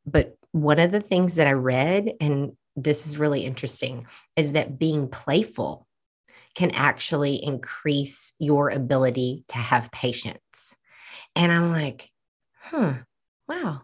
But 0.06 0.38
one 0.52 0.80
of 0.80 0.92
the 0.92 1.02
things 1.02 1.36
that 1.36 1.48
I 1.48 1.54
read, 1.54 2.12
and 2.20 2.54
this 2.76 3.08
is 3.08 3.18
really 3.18 3.46
interesting, 3.46 4.08
is 4.36 4.54
that 4.54 4.80
being 4.80 5.08
playful 5.08 5.88
can 6.56 6.72
actually 6.72 7.44
increase 7.44 8.34
your 8.40 8.70
ability 8.70 9.44
to 9.50 9.58
have 9.58 9.92
patience. 9.92 10.76
And 11.36 11.52
I'm 11.52 11.72
like, 11.72 12.10
huh, 12.60 12.94
wow. 13.48 13.82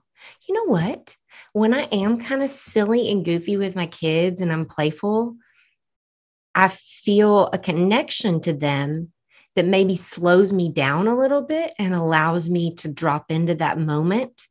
You 0.48 0.54
know 0.54 0.66
what? 0.66 1.16
When 1.54 1.74
I 1.74 1.84
am 1.84 2.20
kind 2.20 2.44
of 2.44 2.50
silly 2.50 3.10
and 3.12 3.26
goofy 3.26 3.58
with 3.58 3.76
my 3.76 3.88
kids 3.88 4.42
and 4.42 4.52
I'm 4.52 4.66
playful, 4.66 5.36
I 6.54 6.68
feel 6.68 7.50
a 7.54 7.58
connection 7.58 8.42
to 8.42 8.54
them 8.54 9.14
that 9.60 9.66
maybe 9.66 9.98
slows 9.98 10.54
me 10.54 10.70
down 10.70 11.06
a 11.06 11.20
little 11.20 11.42
bit 11.42 11.74
and 11.78 11.94
allows 11.94 12.48
me 12.48 12.74
to 12.74 12.88
drop 12.88 13.30
into 13.30 13.56
that 13.56 13.78
moment, 13.78 14.48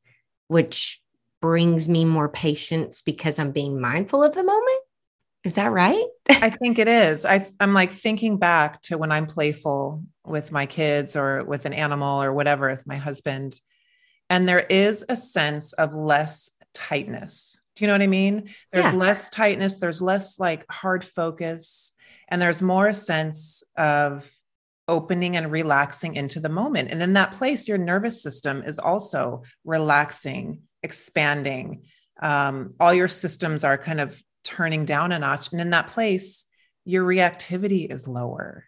which 0.48 1.00
brings 1.40 1.88
me 1.88 2.04
more 2.04 2.28
patience 2.28 3.00
because 3.00 3.38
I'm 3.38 3.52
being 3.52 3.80
mindful 3.80 4.22
of 4.22 4.34
the 4.34 4.44
moment. 4.44 4.80
Is 5.44 5.54
that 5.54 5.72
right? 5.72 6.04
I 6.28 6.50
think 6.50 6.78
it 6.78 6.88
is. 6.88 7.24
I, 7.24 7.48
I'm 7.58 7.72
like 7.72 7.90
thinking 7.90 8.36
back 8.36 8.82
to 8.82 8.98
when 8.98 9.10
I'm 9.10 9.24
playful 9.24 10.04
with 10.26 10.52
my 10.52 10.66
kids 10.66 11.16
or 11.16 11.42
with 11.42 11.64
an 11.64 11.72
animal 11.72 12.22
or 12.22 12.34
whatever, 12.34 12.68
with 12.68 12.86
my 12.86 12.96
husband. 12.96 13.54
And 14.28 14.46
there 14.46 14.66
is 14.68 15.06
a 15.08 15.16
sense 15.16 15.72
of 15.72 15.94
less 15.94 16.50
tightness. 16.74 17.58
Do 17.76 17.84
you 17.84 17.86
know 17.86 17.94
what 17.94 18.02
I 18.02 18.08
mean? 18.08 18.50
There's 18.72 18.84
yeah. 18.84 18.92
less 18.92 19.30
tightness, 19.30 19.78
there's 19.78 20.02
less 20.02 20.38
like 20.38 20.66
hard 20.70 21.02
focus, 21.02 21.94
and 22.28 22.42
there's 22.42 22.60
more 22.60 22.88
a 22.88 22.92
sense 22.92 23.62
of 23.74 24.30
opening 24.88 25.36
and 25.36 25.52
relaxing 25.52 26.16
into 26.16 26.40
the 26.40 26.48
moment. 26.48 26.90
And 26.90 27.02
in 27.02 27.12
that 27.12 27.32
place, 27.32 27.68
your 27.68 27.78
nervous 27.78 28.22
system 28.22 28.62
is 28.64 28.78
also 28.78 29.42
relaxing, 29.64 30.62
expanding. 30.82 31.84
Um, 32.20 32.74
all 32.80 32.94
your 32.94 33.08
systems 33.08 33.62
are 33.62 33.78
kind 33.78 34.00
of 34.00 34.16
turning 34.44 34.86
down 34.86 35.12
a 35.12 35.18
notch. 35.18 35.52
And 35.52 35.60
in 35.60 35.70
that 35.70 35.88
place, 35.88 36.46
your 36.84 37.04
reactivity 37.04 37.90
is 37.90 38.08
lower. 38.08 38.64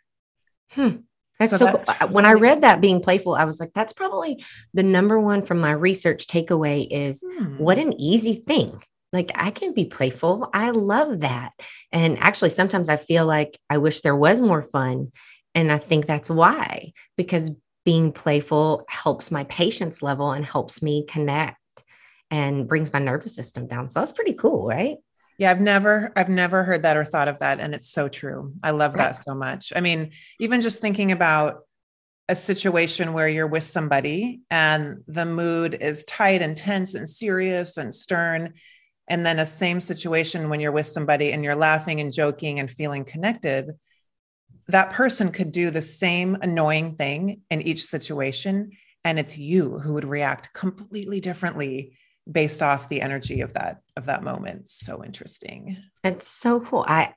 Hmm. 0.73 0.97
That's 1.39 1.53
so, 1.53 1.57
so 1.57 1.65
that's 1.65 1.99
cool. 1.99 2.09
when 2.09 2.27
I 2.27 2.33
read 2.33 2.61
that 2.61 2.83
being 2.83 3.00
playful, 3.00 3.35
I 3.35 3.47
was 3.47 3.59
like, 3.59 3.73
that's 3.75 3.95
probably 3.95 4.45
the 4.75 4.83
number 4.83 5.19
one 5.19 5.47
from 5.47 5.59
my 5.59 5.71
research 5.71 6.27
takeaway 6.27 6.87
is 6.91 7.25
hmm. 7.27 7.57
what 7.57 7.79
an 7.79 7.99
easy 7.99 8.35
thing. 8.35 8.83
Like 9.12 9.33
I 9.35 9.50
can 9.50 9.73
be 9.73 9.87
playful. 9.87 10.50
I 10.53 10.71
love 10.71 11.21
that. 11.21 11.53
And 11.91 12.19
actually, 12.19 12.50
sometimes 12.50 12.89
I 12.89 12.97
feel 12.97 13.27
like 13.27 13.59
I 13.69 13.79
wish 13.79 14.03
there 14.03 14.15
was 14.15 14.39
more 14.39 14.62
fun 14.62 15.12
and 15.54 15.73
I 15.73 15.78
think 15.78 16.07
that's 16.07 16.30
why, 16.30 16.92
because 17.16 17.50
being 17.85 18.12
playful 18.12 18.85
helps 18.88 19.30
my 19.30 19.45
patience 19.45 20.02
level 20.02 20.33
and 20.33 20.45
helps 20.45 20.83
me 20.83 21.04
connect 21.09 21.57
and 22.30 22.69
brings 22.69 22.92
my 22.92 22.99
nervous 22.99 23.35
system 23.35 23.66
down. 23.66 23.88
So 23.88 24.00
that's 24.00 24.12
pretty 24.12 24.35
cool, 24.35 24.66
right? 24.66 24.99
Yeah, 25.38 25.50
I've 25.50 25.61
never 25.61 26.12
I've 26.16 26.28
never 26.28 26.62
heard 26.64 26.83
that 26.83 26.97
or 26.97 27.04
thought 27.04 27.28
of 27.28 27.38
that 27.38 27.61
and 27.61 27.75
it's 27.75 27.88
so 27.88 28.09
true. 28.09 28.52
I 28.62 28.73
love 28.73 28.95
right. 28.95 29.07
that 29.07 29.16
so 29.16 29.35
much. 29.35 29.73
I 29.75 29.80
mean, 29.80 30.11
even 30.38 30.61
just 30.61 30.83
thinking 30.83 31.12
about 31.12 31.61
a 32.28 32.37
situation 32.37 33.12
where 33.12 33.26
you're 33.26 33.47
with 33.47 33.64
somebody 33.64 34.42
and 34.50 35.02
the 35.09 35.26
mood 35.26 35.75
is 35.80 36.04
tight 36.04 36.42
and 36.42 36.57
tense 36.57 36.95
and 36.95 37.09
serious 37.09 37.76
and 37.76 37.92
stern 37.92 38.52
and 39.09 39.26
then 39.26 39.40
a 39.40 39.47
same 39.47 39.80
situation 39.80 40.49
when 40.49 40.61
you're 40.61 40.71
with 40.71 40.87
somebody 40.87 41.33
and 41.33 41.42
you're 41.42 41.57
laughing 41.57 42.00
and 42.00 42.12
joking 42.12 42.61
and 42.61 42.71
feeling 42.71 43.04
connected 43.04 43.73
that 44.73 44.91
person 44.91 45.33
could 45.33 45.53
do 45.53 45.71
the 45.71 45.83
same 45.83 46.37
annoying 46.41 46.97
thing 46.97 47.43
in 47.50 47.62
each 47.62 47.85
situation 47.85 48.71
and 49.05 49.19
it's 49.19 49.39
you 49.39 49.79
who 49.79 49.95
would 49.95 50.05
react 50.05 50.53
completely 50.53 51.21
differently 51.21 51.97
based 52.31 52.62
off 52.62 52.89
the 52.89 53.00
energy 53.00 53.41
of 53.41 53.55
that 53.55 53.81
of 53.97 54.07
that 54.07 54.23
moment. 54.23 54.69
So 54.69 55.05
interesting. 55.05 55.79
It's 56.05 56.29
so 56.29 56.61
cool. 56.61 56.85
I 56.87 57.15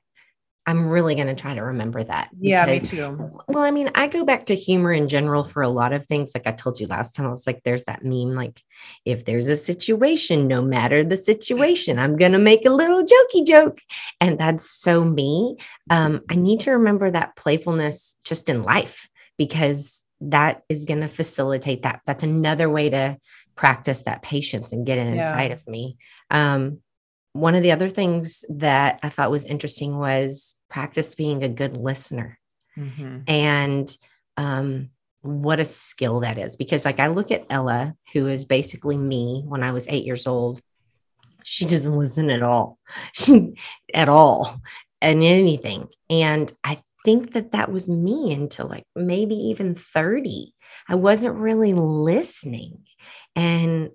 I'm 0.66 0.88
really 0.88 1.14
going 1.14 1.26
to 1.26 1.34
try 1.34 1.54
to 1.54 1.62
remember 1.62 2.02
that. 2.02 2.30
Yeah, 2.40 2.64
me 2.64 2.80
too. 2.80 3.38
Well, 3.48 3.64
I 3.64 3.70
mean, 3.70 3.90
I 3.94 4.06
go 4.06 4.24
back 4.24 4.46
to 4.46 4.54
humor 4.54 4.92
in 4.92 5.08
general 5.08 5.44
for 5.44 5.62
a 5.62 5.68
lot 5.68 5.92
of 5.92 6.06
things. 6.06 6.32
Like 6.34 6.46
I 6.46 6.52
told 6.52 6.80
you 6.80 6.86
last 6.86 7.14
time, 7.14 7.26
I 7.26 7.30
was 7.30 7.46
like, 7.46 7.62
there's 7.64 7.84
that 7.84 8.02
meme, 8.02 8.34
like, 8.34 8.62
if 9.04 9.26
there's 9.26 9.48
a 9.48 9.56
situation, 9.56 10.48
no 10.48 10.62
matter 10.62 11.04
the 11.04 11.18
situation, 11.18 11.98
I'm 11.98 12.16
going 12.16 12.32
to 12.32 12.38
make 12.38 12.64
a 12.64 12.70
little 12.70 13.04
jokey 13.04 13.46
joke. 13.46 13.78
And 14.20 14.38
that's 14.38 14.70
so 14.70 15.04
me. 15.04 15.56
Um, 15.90 16.22
I 16.30 16.36
need 16.36 16.60
to 16.60 16.72
remember 16.72 17.10
that 17.10 17.36
playfulness 17.36 18.16
just 18.24 18.48
in 18.48 18.62
life 18.62 19.08
because 19.36 20.04
that 20.20 20.62
is 20.70 20.86
going 20.86 21.00
to 21.00 21.08
facilitate 21.08 21.82
that. 21.82 22.00
That's 22.06 22.22
another 22.22 22.70
way 22.70 22.88
to 22.88 23.18
practice 23.54 24.02
that 24.02 24.22
patience 24.22 24.72
and 24.72 24.86
get 24.86 24.98
it 24.98 25.14
yeah. 25.14 25.28
inside 25.28 25.50
of 25.52 25.66
me. 25.68 25.98
Um, 26.30 26.80
one 27.34 27.56
of 27.56 27.64
the 27.64 27.72
other 27.72 27.88
things 27.88 28.44
that 28.48 29.00
I 29.02 29.08
thought 29.08 29.30
was 29.30 29.44
interesting 29.44 29.98
was 29.98 30.54
practice 30.70 31.14
being 31.16 31.42
a 31.42 31.48
good 31.48 31.76
listener. 31.76 32.38
Mm-hmm. 32.78 33.18
And 33.26 33.96
um, 34.36 34.90
what 35.22 35.58
a 35.58 35.64
skill 35.64 36.20
that 36.20 36.38
is. 36.38 36.54
Because, 36.54 36.84
like, 36.84 37.00
I 37.00 37.08
look 37.08 37.32
at 37.32 37.46
Ella, 37.50 37.94
who 38.12 38.28
is 38.28 38.44
basically 38.44 38.96
me 38.96 39.42
when 39.46 39.64
I 39.64 39.72
was 39.72 39.88
eight 39.88 40.04
years 40.04 40.28
old. 40.28 40.60
She 41.42 41.64
doesn't 41.64 41.98
listen 41.98 42.30
at 42.30 42.42
all, 42.42 42.78
she, 43.12 43.56
at 43.92 44.08
all, 44.08 44.60
and 45.02 45.22
anything. 45.22 45.88
And 46.08 46.50
I 46.62 46.78
think 47.04 47.32
that 47.32 47.52
that 47.52 47.70
was 47.70 47.88
me 47.88 48.32
until 48.32 48.66
like 48.66 48.84
maybe 48.94 49.34
even 49.34 49.74
30. 49.74 50.54
I 50.88 50.94
wasn't 50.94 51.34
really 51.34 51.74
listening. 51.74 52.84
And 53.34 53.90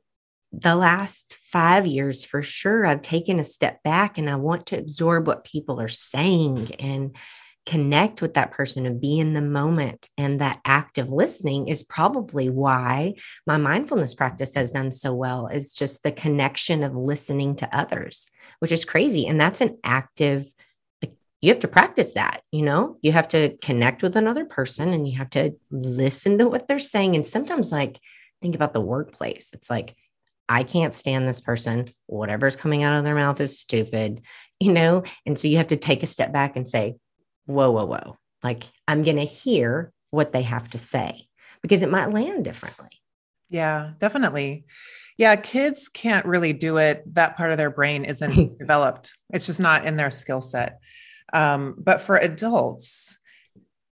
the 0.52 0.76
last 0.76 1.36
five 1.52 1.86
years, 1.86 2.24
for 2.24 2.42
sure, 2.42 2.86
I've 2.86 3.02
taken 3.02 3.40
a 3.40 3.44
step 3.44 3.84
back 3.84 4.18
and 4.18 4.30
I 4.30 4.36
want 4.36 4.68
to 4.68 4.78
absorb 4.78 5.28
what 5.28 5.44
people 5.44 5.80
are 5.80 5.88
saying 5.88 6.76
and 6.80 7.16
connect 7.66 8.22
with 8.22 8.34
that 8.34 8.52
person 8.52 8.88
and 8.88 9.00
be 9.00 9.20
in 9.20 9.34
the 9.34 9.42
moment. 9.42 10.08
And 10.18 10.42
that 10.42 10.60
active 10.66 11.10
listening 11.10 11.68
is 11.68 11.84
probably 11.84 12.50
why 12.50 13.14
my 13.46 13.58
mindfulness 13.58 14.16
practice 14.16 14.56
has 14.56 14.72
done 14.72 14.92
so 14.92 15.14
well, 15.14 15.48
is 15.48 15.74
just 15.74 16.02
the 16.02 16.12
connection 16.12 16.84
of 16.84 16.96
listening 16.96 17.56
to 17.58 17.78
others, 17.78 18.28
which 18.58 18.72
is 18.72 18.86
crazy. 18.86 19.28
And 19.28 19.40
that's 19.40 19.62
an 19.62 19.78
active 19.84 20.52
you 21.42 21.54
have 21.54 21.60
to 21.60 21.70
practice 21.70 22.14
that 22.14 22.42
you 22.52 22.62
know 22.62 22.98
you 23.02 23.14
have 23.14 23.30
to 23.30 23.56
connect 23.60 24.04
with 24.04 24.18
another 24.18 24.44
person 24.44 24.90
and 24.90 25.08
you 25.08 25.18
have 25.18 25.30
to 25.30 25.56
listen 25.72 26.38
to 26.38 26.50
what 26.50 26.68
they're 26.68 26.80
saying 26.80 27.16
and 27.16 27.26
sometimes 27.26 27.72
like 27.72 27.98
think 28.42 28.56
about 28.56 28.74
the 28.74 28.82
workplace 28.82 29.52
it's 29.54 29.70
like 29.70 29.96
I 30.50 30.64
can't 30.64 30.94
stand 30.94 31.28
this 31.28 31.40
person. 31.40 31.86
Whatever's 32.08 32.56
coming 32.56 32.82
out 32.84 32.98
of 32.98 33.06
their 33.06 33.16
mouth 33.16 33.40
is 33.40 33.60
stupid, 33.60 34.22
you 34.60 34.74
know? 34.74 35.04
And 35.26 35.40
so 35.40 35.48
you 35.48 35.58
have 35.58 35.68
to 35.68 35.78
take 35.78 36.04
a 36.04 36.08
step 36.08 36.34
back 36.34 36.56
and 36.56 36.68
say, 36.68 36.98
whoa, 37.46 37.72
whoa, 37.72 37.86
whoa. 37.86 38.18
Like 38.44 38.64
I'm 38.88 39.04
going 39.04 39.18
to 39.18 39.24
hear 39.24 39.94
what 40.10 40.34
they 40.34 40.42
have 40.42 40.70
to 40.72 40.78
say 40.78 41.28
because 41.62 41.82
it 41.82 41.92
might 41.92 42.12
land 42.12 42.44
differently. 42.44 42.90
Yeah, 43.50 43.92
definitely. 44.00 44.66
Yeah, 45.18 45.36
kids 45.36 45.90
can't 45.90 46.26
really 46.26 46.54
do 46.54 46.78
it. 46.78 47.04
That 47.14 47.36
part 47.36 47.52
of 47.52 47.58
their 47.58 47.70
brain 47.70 48.06
isn't 48.06 48.58
developed, 48.60 49.14
it's 49.32 49.46
just 49.46 49.60
not 49.60 49.86
in 49.86 49.98
their 49.98 50.12
skill 50.12 50.42
set. 50.42 50.80
Um, 51.34 51.76
but 51.78 52.02
for 52.02 52.18
adults, 52.18 53.19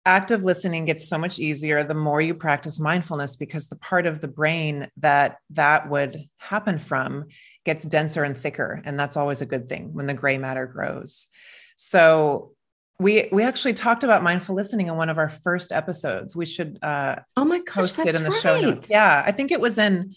active 0.08 0.42
listening 0.42 0.86
gets 0.86 1.08
so 1.08 1.18
much 1.18 1.38
easier 1.38 1.84
the 1.84 1.94
more 1.94 2.22
you 2.22 2.34
practice 2.34 2.80
mindfulness 2.80 3.36
because 3.36 3.68
the 3.68 3.76
part 3.76 4.06
of 4.06 4.22
the 4.22 4.28
brain 4.28 4.88
that 4.96 5.38
that 5.50 5.90
would 5.90 6.30
happen 6.38 6.80
from 6.80 7.26
gets 7.66 7.84
denser 7.84 8.24
and 8.24 8.38
thicker 8.38 8.82
and 8.86 8.98
that's 8.98 9.18
always 9.18 9.42
a 9.42 9.46
good 9.46 9.68
thing 9.68 9.94
when 9.94 10.08
the 10.08 10.14
gray 10.14 10.38
matter 10.38 10.66
grows. 10.66 11.28
So 11.76 12.54
we 13.00 13.28
we 13.34 13.44
actually 13.44 13.74
talked 13.74 14.06
about 14.06 14.24
mindful 14.24 14.56
listening 14.56 14.88
in 14.88 14.96
one 14.96 15.10
of 15.10 15.18
our 15.18 15.30
first 15.30 15.74
episodes. 15.74 16.36
We 16.36 16.46
should 16.46 16.80
uh 16.82 17.18
oh 17.36 17.44
my 17.44 17.60
gosh 17.60 17.76
post 17.76 18.00
it 18.00 18.16
in 18.16 18.24
the 18.24 18.30
right. 18.30 18.42
show 18.42 18.60
notes. 18.62 18.90
yeah 18.90 19.22
i 19.26 19.32
think 19.32 19.52
it 19.52 19.60
was 19.60 19.78
in 19.78 20.16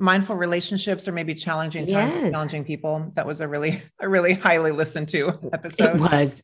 mindful 0.00 0.34
relationships 0.34 1.06
or 1.06 1.12
maybe 1.12 1.34
challenging 1.34 1.86
times 1.86 2.14
yes. 2.14 2.32
challenging 2.32 2.64
people. 2.64 3.12
That 3.14 3.26
was 3.26 3.40
a 3.40 3.46
really 3.46 3.82
a 4.00 4.08
really 4.08 4.32
highly 4.32 4.72
listened 4.72 5.08
to 5.10 5.38
episode. 5.52 5.96
It 5.96 6.00
was. 6.00 6.42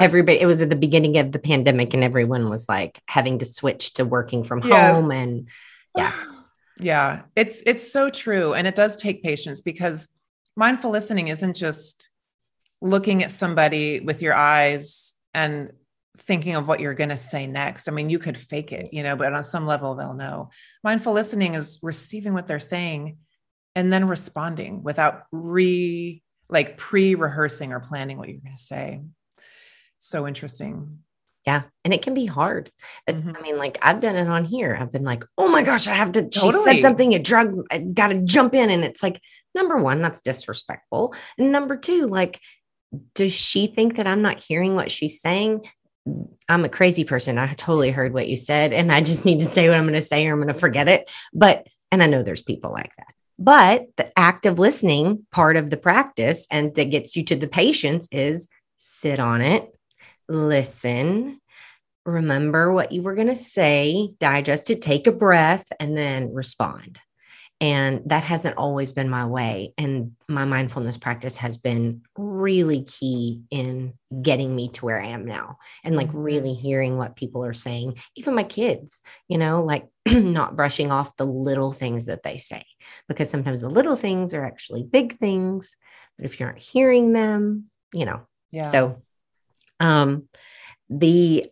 Everybody 0.00 0.40
it 0.40 0.46
was 0.46 0.60
at 0.60 0.70
the 0.70 0.76
beginning 0.76 1.16
of 1.18 1.32
the 1.32 1.38
pandemic 1.38 1.94
and 1.94 2.02
everyone 2.02 2.50
was 2.50 2.68
like 2.68 3.00
having 3.08 3.38
to 3.38 3.44
switch 3.44 3.94
to 3.94 4.04
working 4.04 4.44
from 4.44 4.62
yes. 4.62 4.94
home 4.94 5.10
and 5.10 5.48
yeah. 5.96 6.12
Yeah. 6.78 7.22
It's 7.34 7.62
it's 7.64 7.90
so 7.90 8.10
true. 8.10 8.52
And 8.52 8.66
it 8.66 8.74
does 8.74 8.96
take 8.96 9.22
patience 9.22 9.62
because 9.62 10.08
mindful 10.56 10.90
listening 10.90 11.28
isn't 11.28 11.56
just 11.56 12.10
looking 12.82 13.22
at 13.22 13.30
somebody 13.30 14.00
with 14.00 14.20
your 14.20 14.34
eyes 14.34 15.14
and 15.32 15.72
thinking 16.18 16.54
of 16.54 16.66
what 16.66 16.80
you're 16.80 16.94
going 16.94 17.10
to 17.10 17.16
say 17.16 17.46
next. 17.46 17.88
I 17.88 17.92
mean, 17.92 18.10
you 18.10 18.18
could 18.18 18.38
fake 18.38 18.72
it, 18.72 18.88
you 18.92 19.02
know, 19.02 19.16
but 19.16 19.32
on 19.32 19.44
some 19.44 19.66
level 19.66 19.94
they'll 19.94 20.14
know. 20.14 20.50
Mindful 20.82 21.12
listening 21.12 21.54
is 21.54 21.78
receiving 21.82 22.34
what 22.34 22.46
they're 22.46 22.60
saying 22.60 23.18
and 23.74 23.92
then 23.92 24.08
responding 24.08 24.82
without 24.82 25.24
re 25.32 26.22
like 26.48 26.78
pre-rehearsing 26.78 27.72
or 27.72 27.80
planning 27.80 28.18
what 28.18 28.28
you're 28.28 28.40
going 28.40 28.54
to 28.54 28.58
say. 28.58 29.02
So 29.98 30.26
interesting. 30.26 31.00
Yeah. 31.44 31.62
And 31.84 31.94
it 31.94 32.02
can 32.02 32.14
be 32.14 32.26
hard. 32.26 32.70
It's, 33.06 33.22
mm-hmm. 33.22 33.36
I 33.36 33.40
mean, 33.40 33.56
like 33.56 33.78
I've 33.82 34.00
done 34.00 34.16
it 34.16 34.28
on 34.28 34.44
here. 34.44 34.76
I've 34.78 34.92
been 34.92 35.04
like, 35.04 35.24
oh 35.38 35.48
my 35.48 35.62
gosh, 35.62 35.86
I 35.86 35.94
have 35.94 36.12
to, 36.12 36.22
totally. 36.22 36.52
she 36.52 36.58
said 36.58 36.82
something, 36.82 37.14
a 37.14 37.18
drug, 37.18 37.64
I 37.70 37.78
got 37.78 38.08
to 38.08 38.18
jump 38.22 38.54
in. 38.54 38.70
And 38.70 38.84
it's 38.84 39.02
like, 39.02 39.20
number 39.54 39.76
one, 39.76 40.00
that's 40.00 40.22
disrespectful. 40.22 41.14
And 41.38 41.52
number 41.52 41.76
two, 41.76 42.06
like, 42.06 42.40
does 43.14 43.32
she 43.32 43.66
think 43.66 43.96
that 43.96 44.06
I'm 44.06 44.22
not 44.22 44.42
hearing 44.42 44.74
what 44.74 44.90
she's 44.90 45.20
saying? 45.20 45.64
I'm 46.48 46.64
a 46.64 46.68
crazy 46.68 47.04
person. 47.04 47.38
I 47.38 47.54
totally 47.54 47.90
heard 47.90 48.12
what 48.12 48.28
you 48.28 48.36
said, 48.36 48.72
and 48.72 48.92
I 48.92 49.00
just 49.00 49.24
need 49.24 49.40
to 49.40 49.46
say 49.46 49.68
what 49.68 49.76
I'm 49.76 49.84
going 49.84 49.94
to 49.94 50.00
say 50.00 50.26
or 50.26 50.32
I'm 50.32 50.38
going 50.38 50.52
to 50.52 50.54
forget 50.54 50.88
it. 50.88 51.10
But, 51.32 51.66
and 51.90 52.02
I 52.02 52.06
know 52.06 52.22
there's 52.22 52.42
people 52.42 52.72
like 52.72 52.94
that. 52.96 53.14
But 53.38 53.86
the 53.96 54.18
active 54.18 54.58
listening 54.58 55.26
part 55.30 55.56
of 55.56 55.68
the 55.70 55.76
practice 55.76 56.46
and 56.50 56.74
that 56.74 56.90
gets 56.90 57.16
you 57.16 57.24
to 57.24 57.36
the 57.36 57.48
patience 57.48 58.08
is 58.10 58.48
sit 58.76 59.20
on 59.20 59.42
it, 59.42 59.68
listen, 60.28 61.40
remember 62.04 62.72
what 62.72 62.92
you 62.92 63.02
were 63.02 63.14
going 63.14 63.26
to 63.26 63.34
say, 63.34 64.10
digest 64.20 64.70
it, 64.70 64.80
take 64.80 65.06
a 65.06 65.12
breath, 65.12 65.66
and 65.78 65.96
then 65.96 66.32
respond. 66.32 67.00
And 67.60 68.02
that 68.06 68.22
hasn't 68.22 68.58
always 68.58 68.92
been 68.92 69.08
my 69.08 69.24
way. 69.24 69.72
And 69.78 70.12
my 70.28 70.44
mindfulness 70.44 70.98
practice 70.98 71.38
has 71.38 71.56
been 71.56 72.02
really 72.18 72.82
key 72.82 73.40
in 73.50 73.94
getting 74.22 74.54
me 74.54 74.68
to 74.70 74.84
where 74.84 75.00
I 75.00 75.06
am 75.06 75.24
now 75.24 75.56
and 75.82 75.96
like 75.96 76.08
mm-hmm. 76.08 76.18
really 76.18 76.54
hearing 76.54 76.98
what 76.98 77.16
people 77.16 77.44
are 77.44 77.54
saying, 77.54 77.98
even 78.14 78.34
my 78.34 78.42
kids, 78.42 79.00
you 79.26 79.38
know, 79.38 79.64
like 79.64 79.86
not 80.06 80.54
brushing 80.54 80.92
off 80.92 81.16
the 81.16 81.26
little 81.26 81.72
things 81.72 82.06
that 82.06 82.22
they 82.22 82.36
say, 82.36 82.62
because 83.08 83.30
sometimes 83.30 83.62
the 83.62 83.70
little 83.70 83.96
things 83.96 84.34
are 84.34 84.44
actually 84.44 84.82
big 84.82 85.18
things. 85.18 85.76
But 86.18 86.26
if 86.26 86.38
you're 86.38 86.52
not 86.52 86.58
hearing 86.58 87.14
them, 87.14 87.70
you 87.94 88.04
know, 88.04 88.26
yeah. 88.50 88.70
So, 88.70 89.02
um, 89.80 90.28
the 90.88 91.46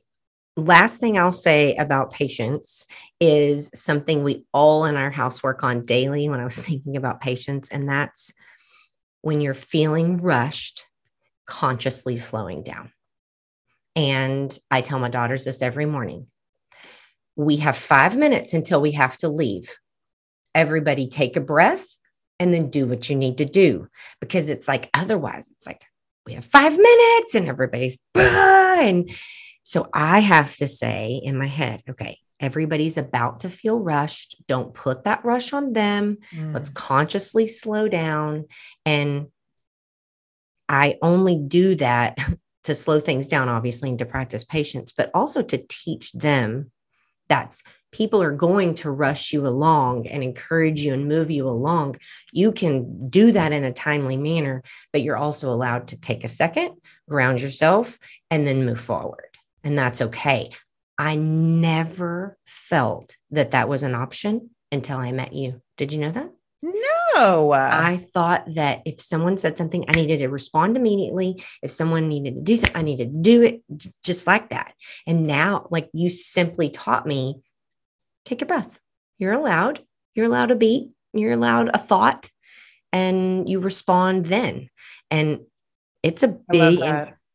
last 0.57 1.01
thing 1.01 1.19
I'll 1.19 1.33
say 1.33 1.75
about 1.75 2.13
patience 2.13 2.87
is 3.21 3.71
something 3.75 4.23
we 4.23 4.45
all 4.53 4.85
in 4.85 4.97
our 4.97 5.11
house 5.11 5.43
work 5.43 5.65
on 5.65 5.85
daily 5.85 6.29
when 6.29 6.41
I 6.41 6.45
was 6.45 6.59
thinking 6.59 6.97
about 6.97 7.21
patience, 7.21 7.69
and 7.69 7.89
that's 7.89 8.33
when 9.23 9.41
you're 9.41 9.55
feeling 9.55 10.21
rushed, 10.21 10.85
consciously 11.47 12.17
slowing 12.17 12.63
down. 12.63 12.93
And 13.97 14.57
I 14.71 14.81
tell 14.81 14.99
my 14.99 15.09
daughters 15.09 15.45
this 15.45 15.63
every 15.63 15.87
morning. 15.87 16.27
We 17.37 17.57
have 17.57 17.77
five 17.77 18.17
minutes 18.17 18.55
until 18.55 18.81
we 18.81 18.93
have 18.93 19.17
to 19.19 19.29
leave. 19.29 19.77
Everybody 20.55 21.09
take 21.09 21.37
a 21.37 21.41
breath 21.41 21.87
and 22.39 22.53
then 22.53 22.71
do 22.71 22.87
what 22.87 23.09
you 23.09 23.17
need 23.17 23.39
to 23.39 23.45
do 23.45 23.89
because 24.21 24.49
it's 24.49 24.69
like 24.69 24.91
otherwise, 24.95 25.51
it's 25.51 25.67
like 25.67 25.81
we 26.27 26.35
have 26.35 26.45
five 26.45 26.77
minutes 26.77 27.35
and 27.35 27.49
everybody's 27.49 27.97
and 28.15 29.11
so 29.65 29.89
I 29.93 30.21
have 30.21 30.55
to 30.57 30.69
say 30.69 31.21
in 31.25 31.39
my 31.39 31.47
head, 31.47 31.83
okay, 31.89 32.19
everybody's 32.39 32.99
about 32.99 33.41
to 33.41 33.49
feel 33.49 33.81
rushed. 33.81 34.37
Don't 34.47 34.75
put 34.75 35.05
that 35.05 35.25
rush 35.25 35.53
on 35.55 35.73
them. 35.73 36.19
Mm. 36.37 36.53
Let's 36.55 36.69
consciously 36.71 37.49
slow 37.49 37.89
down. 37.89 38.45
And 38.85 39.29
I 40.69 40.99
only 41.01 41.39
do 41.39 41.75
that 41.77 42.19
to 42.65 42.75
slow 42.75 43.01
things 43.01 43.27
down, 43.27 43.49
obviously, 43.49 43.89
and 43.89 43.99
to 43.99 44.07
practice 44.07 44.45
patience, 44.45 44.93
but 44.97 45.11
also 45.15 45.43
to 45.43 45.59
teach 45.67 46.13
them 46.13 46.71
that's 47.27 47.63
people 47.91 48.23
are 48.23 48.33
going 48.33 48.75
to 48.75 48.91
rush 48.91 49.33
you 49.33 49.47
along 49.47 50.07
and 50.07 50.23
encourage 50.23 50.83
you 50.83 50.93
and 50.93 51.09
move 51.09 51.31
you 51.31 51.49
along. 51.49 51.97
You 52.33 52.53
can 52.53 53.09
do 53.09 53.33
that 53.33 53.51
in 53.53 53.65
a 53.65 53.73
timely 53.73 54.19
manner, 54.19 54.63
but 54.93 55.01
you're 55.01 55.17
also 55.17 55.49
allowed 55.49 55.89
to 55.89 55.99
take 55.99 56.23
a 56.23 56.29
second, 56.29 56.75
ground 57.09 57.41
yourself, 57.41 57.99
and 58.31 58.47
then 58.47 58.67
move 58.67 58.79
forward 58.79 59.34
and 59.65 59.77
that's 59.77 60.03
okay. 60.03 60.51
I 60.99 61.17
never 61.17 62.39
felt 62.47 63.17
that 63.31 63.51
that 63.51 63.69
was 63.69 63.83
an 63.83 63.95
option 63.95 64.51
until 64.71 64.99
I 64.99 65.11
met 65.11 65.33
you. 65.33 65.61
Did 65.77 65.93
you 65.93 65.99
know 65.99 66.13
that? 66.13 66.31
No. 66.63 67.53
I 67.53 67.97
thought 67.97 68.55
that 68.55 68.83
if 68.85 69.01
someone 69.01 69.37
said 69.37 69.59
something, 69.59 69.85
I 69.89 69.93
needed 69.93 70.19
to 70.21 70.29
respond 70.29 70.77
immediately. 70.77 71.43
If 71.63 71.71
someone 71.71 72.09
needed 72.09 72.37
to 72.37 72.43
do 72.43 72.57
something, 72.57 72.77
I 72.77 72.83
needed 72.83 73.13
to 73.13 73.19
do 73.19 73.43
it 73.43 73.63
just 74.03 74.27
like 74.27 74.51
that. 74.51 74.75
And 75.07 75.27
now, 75.27 75.67
like 75.71 75.91
you 75.93 76.11
simply 76.11 76.71
taught 76.71 77.07
me, 77.07 77.43
take 78.25 78.43
a 78.43 78.47
breath. 78.47 78.79
You're 79.19 79.33
allowed. 79.33 79.85
You're 80.15 80.27
allowed 80.27 80.51
a 80.51 80.57
beat. 80.57 80.91
You're 81.13 81.33
allowed 81.33 81.71
a 81.73 81.79
thought, 81.79 82.29
and 82.93 83.49
you 83.49 83.61
respond 83.61 84.27
then. 84.27 84.69
And 85.13 85.43
it's 86.03 86.25
a 86.25 86.29
big, 86.29 86.81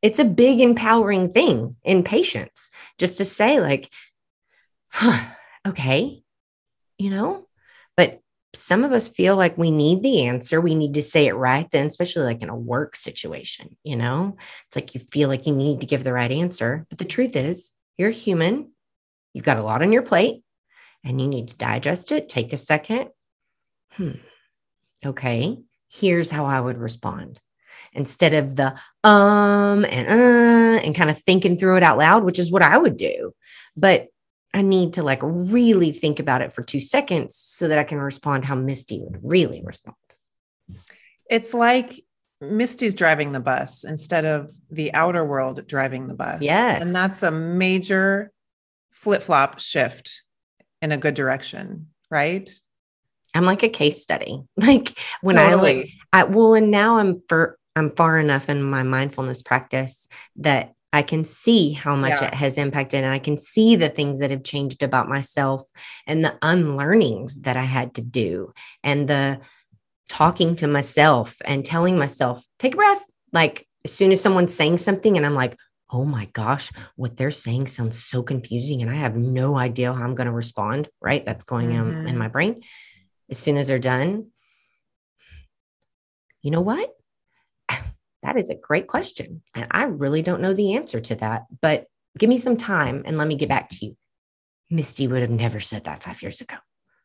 it's 0.01 0.19
a 0.19 0.25
big 0.25 0.61
empowering 0.61 1.31
thing 1.31 1.75
in 1.83 2.03
patience 2.03 2.69
just 2.97 3.17
to 3.17 3.25
say 3.25 3.59
like, 3.59 3.91
huh, 4.91 5.19
okay, 5.67 6.21
you 6.97 7.09
know, 7.09 7.47
but 7.97 8.21
some 8.53 8.83
of 8.83 8.91
us 8.91 9.07
feel 9.07 9.35
like 9.35 9.57
we 9.57 9.71
need 9.71 10.01
the 10.01 10.25
answer. 10.25 10.59
We 10.59 10.73
need 10.73 10.95
to 10.95 11.03
say 11.03 11.27
it 11.27 11.33
right 11.33 11.69
then, 11.71 11.87
especially 11.87 12.23
like 12.23 12.41
in 12.41 12.49
a 12.49 12.55
work 12.55 12.95
situation, 12.95 13.77
you 13.83 13.95
know? 13.95 14.37
It's 14.67 14.75
like 14.75 14.95
you 14.95 15.01
feel 15.01 15.29
like 15.29 15.45
you 15.45 15.53
need 15.53 15.81
to 15.81 15.87
give 15.87 16.03
the 16.03 16.13
right 16.13 16.31
answer. 16.31 16.85
But 16.89 16.97
the 16.97 17.05
truth 17.05 17.35
is, 17.35 17.71
you're 17.97 18.09
human. 18.09 18.71
You've 19.33 19.45
got 19.45 19.57
a 19.57 19.63
lot 19.63 19.81
on 19.81 19.91
your 19.91 20.01
plate 20.01 20.41
and 21.03 21.21
you 21.21 21.27
need 21.27 21.49
to 21.49 21.57
digest 21.57 22.11
it. 22.11 22.29
Take 22.29 22.51
a 22.53 22.57
second. 22.57 23.09
Hmm. 23.91 24.13
Okay. 25.05 25.59
Here's 25.89 26.31
how 26.31 26.45
I 26.45 26.59
would 26.59 26.77
respond 26.77 27.39
instead 27.93 28.33
of 28.33 28.55
the 28.55 28.73
um 29.03 29.85
and 29.85 30.07
uh 30.07 30.79
and 30.83 30.95
kind 30.95 31.09
of 31.09 31.21
thinking 31.21 31.57
through 31.57 31.77
it 31.77 31.83
out 31.83 31.97
loud, 31.97 32.23
which 32.23 32.39
is 32.39 32.51
what 32.51 32.61
I 32.61 32.77
would 32.77 32.97
do. 32.97 33.33
But 33.75 34.07
I 34.53 34.61
need 34.61 34.93
to 34.93 35.03
like 35.03 35.19
really 35.21 35.91
think 35.91 36.19
about 36.19 36.41
it 36.41 36.53
for 36.53 36.63
two 36.63 36.79
seconds 36.79 37.35
so 37.35 37.67
that 37.67 37.77
I 37.77 37.83
can 37.83 37.99
respond 37.99 38.45
how 38.45 38.55
Misty 38.55 38.99
would 38.99 39.19
really 39.21 39.61
respond. 39.63 39.95
It's 41.29 41.53
like 41.53 42.03
Misty's 42.41 42.95
driving 42.95 43.31
the 43.31 43.39
bus 43.39 43.83
instead 43.83 44.25
of 44.25 44.51
the 44.71 44.93
outer 44.93 45.23
world 45.23 45.67
driving 45.67 46.07
the 46.07 46.13
bus. 46.13 46.41
Yes. 46.41 46.81
And 46.81 46.95
that's 46.95 47.21
a 47.21 47.31
major 47.31 48.31
flip 48.91 49.21
flop 49.21 49.59
shift 49.59 50.23
in 50.81 50.91
a 50.91 50.97
good 50.97 51.13
direction, 51.13 51.87
right? 52.09 52.49
I'm 53.35 53.45
like 53.45 53.61
a 53.61 53.69
case 53.69 54.01
study. 54.01 54.41
Like 54.57 54.97
when 55.21 55.35
totally. 55.35 55.93
I, 56.11 56.21
I 56.21 56.23
well, 56.23 56.55
and 56.55 56.71
now 56.71 56.97
I'm 56.97 57.21
for 57.29 57.58
I'm 57.79 57.91
far 57.91 58.19
enough 58.19 58.49
in 58.49 58.61
my 58.61 58.83
mindfulness 58.83 59.41
practice 59.41 60.07
that 60.37 60.73
I 60.91 61.03
can 61.03 61.23
see 61.23 61.71
how 61.71 61.95
much 61.95 62.21
yeah. 62.21 62.27
it 62.27 62.33
has 62.33 62.57
impacted 62.57 63.03
and 63.03 63.13
I 63.13 63.19
can 63.19 63.37
see 63.37 63.75
the 63.75 63.89
things 63.89 64.19
that 64.19 64.31
have 64.31 64.43
changed 64.43 64.81
about 64.81 65.07
myself 65.07 65.63
and 66.07 66.25
the 66.25 66.35
unlearnings 66.41 67.41
that 67.41 67.57
I 67.57 67.63
had 67.63 67.95
to 67.95 68.01
do 68.01 68.53
and 68.83 69.07
the 69.07 69.39
talking 70.07 70.55
to 70.57 70.67
myself 70.67 71.37
and 71.45 71.63
telling 71.63 71.97
myself, 71.97 72.43
take 72.57 72.73
a 72.73 72.77
breath. 72.77 73.05
Like 73.31 73.67
as 73.85 73.91
soon 73.91 74.11
as 74.11 74.21
someone's 74.21 74.53
saying 74.53 74.79
something 74.79 75.15
and 75.15 75.25
I'm 75.25 75.35
like, 75.35 75.55
oh 75.91 76.05
my 76.05 76.25
gosh, 76.33 76.71
what 76.95 77.15
they're 77.15 77.31
saying 77.31 77.67
sounds 77.67 78.03
so 78.03 78.23
confusing 78.23 78.81
and 78.81 78.89
I 78.89 78.95
have 78.95 79.15
no 79.15 79.55
idea 79.55 79.93
how 79.93 80.03
I'm 80.03 80.15
going 80.15 80.27
to 80.27 80.33
respond. 80.33 80.89
Right. 80.99 81.23
That's 81.23 81.43
going 81.43 81.69
mm-hmm. 81.69 81.81
on 81.81 81.87
in 81.89 82.05
mm-hmm. 82.05 82.17
my 82.17 82.27
brain. 82.29 82.63
As 83.29 83.37
soon 83.37 83.57
as 83.57 83.67
they're 83.67 83.77
done, 83.77 84.31
you 86.41 86.49
know 86.49 86.61
what? 86.61 86.89
That 88.23 88.37
is 88.37 88.49
a 88.49 88.55
great 88.55 88.87
question. 88.87 89.41
And 89.55 89.67
I 89.71 89.83
really 89.83 90.21
don't 90.21 90.41
know 90.41 90.53
the 90.53 90.75
answer 90.75 90.99
to 90.99 91.15
that, 91.15 91.45
but 91.61 91.85
give 92.17 92.29
me 92.29 92.37
some 92.37 92.57
time 92.57 93.03
and 93.05 93.17
let 93.17 93.27
me 93.27 93.35
get 93.35 93.49
back 93.49 93.69
to 93.69 93.85
you. 93.85 93.97
Misty 94.69 95.07
would 95.07 95.21
have 95.21 95.31
never 95.31 95.59
said 95.59 95.85
that 95.85 96.03
five 96.03 96.21
years 96.21 96.41
ago. 96.41 96.55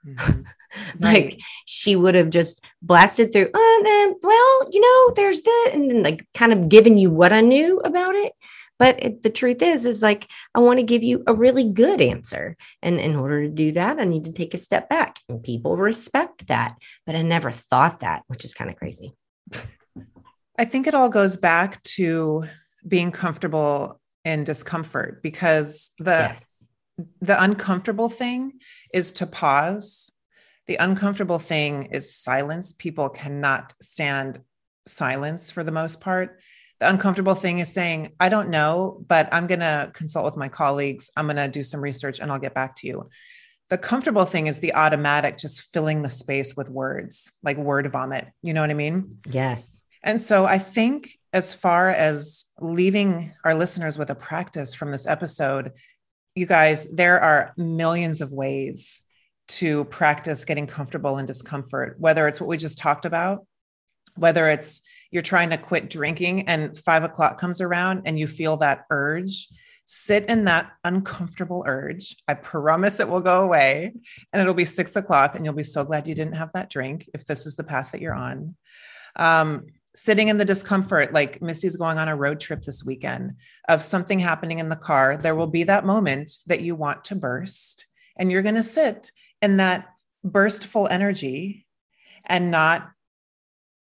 Mm-hmm. 0.07 0.43
like 1.01 1.25
right. 1.25 1.43
she 1.65 1.97
would 1.97 2.15
have 2.15 2.31
just 2.31 2.63
blasted 2.83 3.33
through, 3.33 3.51
oh, 3.55 3.81
then, 3.85 4.15
well, 4.23 4.71
you 4.73 4.81
know, 4.81 5.15
there's 5.15 5.43
the, 5.43 5.71
and 5.73 5.91
then 5.91 6.03
like 6.03 6.27
kind 6.35 6.53
of 6.53 6.69
given 6.69 6.99
you 6.99 7.11
what 7.11 7.33
I 7.33 7.41
knew 7.41 7.81
about 7.81 8.15
it. 8.15 8.33
But 8.79 9.03
it, 9.03 9.23
the 9.23 9.31
truth 9.31 9.63
is, 9.63 9.87
is 9.87 10.03
like, 10.03 10.29
I 10.55 10.59
want 10.59 10.79
to 10.79 10.83
give 10.83 11.05
you 11.05 11.23
a 11.29 11.35
really 11.35 11.63
good 11.65 12.01
answer. 12.01 12.57
And 12.83 12.99
in 12.99 13.15
order 13.15 13.45
to 13.45 13.49
do 13.49 13.73
that, 13.73 14.01
I 14.01 14.05
need 14.05 14.25
to 14.25 14.33
take 14.33 14.53
a 14.53 14.59
step 14.59 14.89
back. 14.89 15.21
And 15.29 15.43
people 15.43 15.77
respect 15.77 16.49
that. 16.49 16.75
But 17.07 17.15
I 17.15 17.23
never 17.23 17.53
thought 17.53 18.01
that, 18.01 18.25
which 18.27 18.45
is 18.45 18.53
kind 18.53 18.69
of 18.69 18.77
crazy. 18.77 19.15
I 20.59 20.65
think 20.65 20.87
it 20.87 20.95
all 20.95 21.09
goes 21.09 21.37
back 21.37 21.83
to 21.83 22.45
being 22.87 23.11
comfortable 23.11 24.01
in 24.25 24.45
discomfort 24.45 25.23
because 25.23 25.93
the 25.99 26.11
yes. 26.11 26.71
the 27.21 27.41
uncomfortable 27.43 28.09
thing 28.09 28.53
is 28.93 29.15
to 29.15 29.27
pause. 29.27 30.11
The 30.67 30.77
uncomfortable 30.77 31.39
thing 31.39 31.87
is 31.87 32.15
silence. 32.15 32.73
People 32.73 33.09
cannot 33.09 33.75
stand 33.83 34.41
silence 34.87 35.51
for 35.51 35.63
the 35.63 35.73
most 35.73 36.01
part. 36.01 36.41
The 36.81 36.89
uncomfortable 36.89 37.35
thing 37.35 37.59
is 37.59 37.73
saying, 37.73 38.13
I 38.19 38.29
don't 38.29 38.51
know, 38.51 39.05
but 39.07 39.29
I'm 39.33 39.47
going 39.47 39.61
to 39.61 39.91
consult 39.95 40.25
with 40.25 40.37
my 40.37 40.49
colleagues. 40.49 41.11
I'm 41.17 41.27
going 41.27 41.37
to 41.37 41.49
do 41.49 41.63
some 41.63 41.81
research 41.81 42.19
and 42.19 42.33
I'll 42.33 42.39
get 42.39 42.55
back 42.55 42.75
to 42.77 42.87
you. 42.87 43.11
The 43.71 43.79
comfortable 43.79 44.25
thing 44.25 44.47
is 44.47 44.59
the 44.61 44.75
automatic, 44.75 45.39
just 45.39 45.73
filling 45.73 46.03
the 46.03 46.11
space 46.11 46.57
with 46.57 46.69
words, 46.69 47.33
like 47.43 47.57
word 47.57 47.91
vomit. 47.91 48.27
You 48.43 48.55
know 48.55 48.61
what 48.61 48.71
I 48.71 48.75
mean? 48.75 49.19
Yes. 49.31 49.84
And 50.05 50.21
so 50.21 50.45
I 50.45 50.59
think, 50.59 51.19
as 51.33 51.53
far 51.53 51.89
as 51.89 52.45
leaving 52.61 53.33
our 53.45 53.57
listeners 53.57 53.99
with 53.99 54.11
a 54.11 54.15
practice 54.15 54.73
from 54.73 54.93
this 54.93 55.07
episode, 55.07 55.73
you 56.37 56.47
guys, 56.47 56.87
there 56.93 57.21
are 57.21 57.53
millions 57.57 58.21
of 58.21 58.31
ways 58.31 59.03
to 59.49 59.85
practice 59.87 60.45
getting 60.45 60.67
comfortable 60.67 61.19
in 61.19 61.27
discomfort, 61.27 61.97
whether 61.99 62.29
it's 62.29 62.41
what 62.41 62.49
we 62.49 62.57
just 62.57 62.79
talked 62.79 63.05
about, 63.05 63.47
whether 64.15 64.49
it's 64.49 64.83
you're 65.11 65.23
trying 65.23 65.51
to 65.51 65.57
quit 65.57 65.91
drinking 65.91 66.49
and 66.49 66.79
five 66.79 67.03
o'clock 67.03 67.39
comes 67.39 67.61
around 67.61 68.03
and 68.05 68.19
you 68.19 68.27
feel 68.27 68.59
that 68.59 68.85
urge. 68.91 69.49
Sit 69.87 70.27
in 70.27 70.45
that 70.47 70.71
uncomfortable 70.83 71.63
urge. 71.67 72.17
I 72.27 72.35
promise 72.35 73.01
it 73.01 73.09
will 73.09 73.21
go 73.21 73.43
away 73.43 73.93
and 74.33 74.41
it'll 74.41 74.55
be 74.55 74.65
six 74.65 74.97
o'clock 74.97 75.35
and 75.35 75.45
you'll 75.45 75.55
be 75.55 75.63
so 75.63 75.85
glad 75.85 76.07
you 76.07 76.15
didn't 76.15 76.37
have 76.37 76.51
that 76.55 76.71
drink 76.71 77.09
if 77.13 77.27
this 77.27 77.45
is 77.45 77.57
the 77.57 77.65
path 77.65 77.93
that 77.93 78.01
you're 78.01 78.15
on. 78.15 78.57
Um, 79.17 79.67
sitting 79.95 80.29
in 80.29 80.39
the 80.39 80.45
discomfort, 80.45 81.13
like 81.13 81.41
Misty's 81.41 81.77
going 81.77 81.99
on 81.99 82.09
a 82.09 82.17
road 82.17 82.41
trip 82.41 82.63
this 82.63 82.85
weekend 82.85 83.37
of 83.69 83.83
something 83.83 84.19
happening 84.19 84.59
in 84.59 84.69
the 84.69 84.77
car, 84.77 85.17
there 85.17 85.35
will 85.35 85.47
be 85.47 85.65
that 85.65 85.87
moment 85.87 86.33
that 86.47 86.61
you 86.61 86.75
want 86.75 87.05
to 87.05 87.15
burst. 87.15 87.87
And 88.17 88.31
you're 88.31 88.43
going 88.43 88.57
to 88.57 88.63
sit 88.63 89.11
in 89.41 89.59
that 89.59 89.89
burstful 90.27 90.89
energy 90.91 91.67
and 92.25 92.51
not 92.51 92.91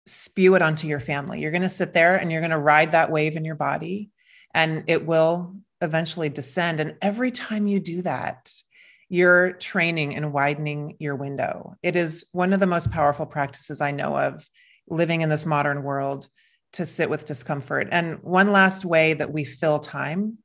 spew 0.07 0.55
it 0.55 0.63
onto 0.63 0.87
your 0.87 1.01
family. 1.01 1.41
You're 1.41 1.51
going 1.51 1.63
to 1.63 1.69
sit 1.69 1.93
there 1.93 2.17
and 2.17 2.31
you're 2.31 2.41
going 2.41 2.51
to 2.51 2.59
ride 2.59 2.93
that 2.93 3.11
wave 3.11 3.37
in 3.37 3.45
your 3.45 3.55
body 3.55 4.11
and 4.53 4.85
it 4.89 5.07
will 5.07 5.55
eventually 5.81 6.29
descend. 6.29 6.81
And 6.81 6.97
every 7.01 7.31
time 7.31 7.67
you 7.67 7.81
do 7.81 8.03
that, 8.03 8.53
you're 9.09 9.53
training 9.53 10.17
and 10.17 10.33
widening 10.33 10.97
your 10.99 11.17
window. 11.17 11.77
It 11.83 11.97
is 11.97 12.25
one 12.33 12.53
of 12.53 12.61
the 12.61 12.67
most 12.67 12.91
powerful 12.91 13.27
practices 13.27 13.81
I 13.81 13.91
know 13.91 14.17
of 14.17 14.49
living 14.93 15.23
in 15.23 15.29
this 15.29 15.47
modern 15.47 15.83
world 15.83 16.29
to 16.75 16.87
sit 16.87 17.11
with 17.11 17.25
discomfort. 17.25 17.89
And 17.91 18.23
one 18.23 18.53
last 18.53 18.85
way 18.85 19.15
that 19.15 19.33
we 19.33 19.45
fill 19.45 19.79
time 19.79 20.39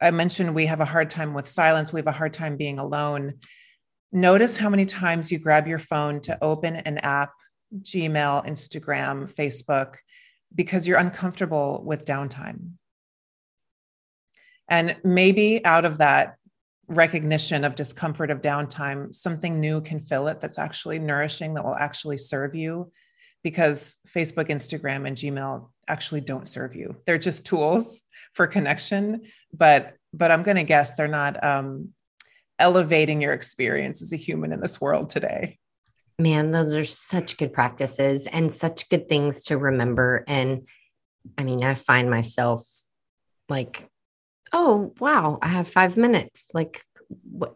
I 0.00 0.10
mentioned 0.10 0.54
we 0.54 0.66
have 0.66 0.80
a 0.80 0.84
hard 0.84 1.08
time 1.08 1.34
with 1.34 1.48
silence, 1.48 1.92
we 1.92 1.98
have 1.98 2.06
a 2.06 2.12
hard 2.12 2.32
time 2.32 2.56
being 2.56 2.78
alone. 2.78 3.34
Notice 4.12 4.56
how 4.56 4.68
many 4.68 4.84
times 4.84 5.32
you 5.32 5.38
grab 5.38 5.66
your 5.66 5.78
phone 5.78 6.20
to 6.22 6.42
open 6.42 6.76
an 6.76 6.98
app, 6.98 7.32
Gmail, 7.80 8.46
Instagram, 8.46 9.32
Facebook, 9.32 9.96
because 10.54 10.86
you're 10.86 10.98
uncomfortable 10.98 11.82
with 11.84 12.04
downtime. 12.04 12.72
And 14.68 14.96
maybe 15.04 15.64
out 15.64 15.84
of 15.84 15.98
that 15.98 16.36
recognition 16.86 17.64
of 17.64 17.74
discomfort 17.74 18.30
of 18.30 18.42
downtime, 18.42 19.14
something 19.14 19.58
new 19.58 19.80
can 19.80 20.00
fill 20.00 20.28
it 20.28 20.40
that's 20.40 20.58
actually 20.58 20.98
nourishing, 20.98 21.54
that 21.54 21.64
will 21.64 21.74
actually 21.74 22.18
serve 22.18 22.54
you 22.54 22.92
because 23.44 23.96
Facebook, 24.08 24.48
Instagram, 24.48 25.06
and 25.06 25.16
Gmail 25.16 25.68
actually 25.86 26.22
don't 26.22 26.48
serve 26.48 26.74
you. 26.74 26.96
They're 27.06 27.18
just 27.18 27.46
tools 27.46 28.02
for 28.32 28.48
connection, 28.48 29.22
but 29.52 29.94
but 30.12 30.30
I'm 30.30 30.42
going 30.42 30.56
to 30.56 30.64
guess 30.64 30.94
they're 30.94 31.08
not 31.08 31.42
um, 31.44 31.90
elevating 32.58 33.20
your 33.20 33.32
experience 33.32 34.00
as 34.00 34.12
a 34.12 34.16
human 34.16 34.52
in 34.52 34.60
this 34.60 34.80
world 34.80 35.10
today. 35.10 35.58
Man, 36.18 36.52
those 36.52 36.72
are 36.74 36.84
such 36.84 37.36
good 37.36 37.52
practices 37.52 38.26
and 38.28 38.50
such 38.50 38.88
good 38.88 39.08
things 39.08 39.44
to 39.44 39.58
remember. 39.58 40.24
And 40.28 40.68
I 41.36 41.42
mean, 41.42 41.62
I 41.64 41.74
find 41.74 42.08
myself 42.08 42.64
like, 43.48 43.88
oh 44.52 44.94
wow, 45.00 45.38
I 45.42 45.48
have 45.48 45.68
five 45.68 45.96
minutes, 45.96 46.48
like, 46.54 46.82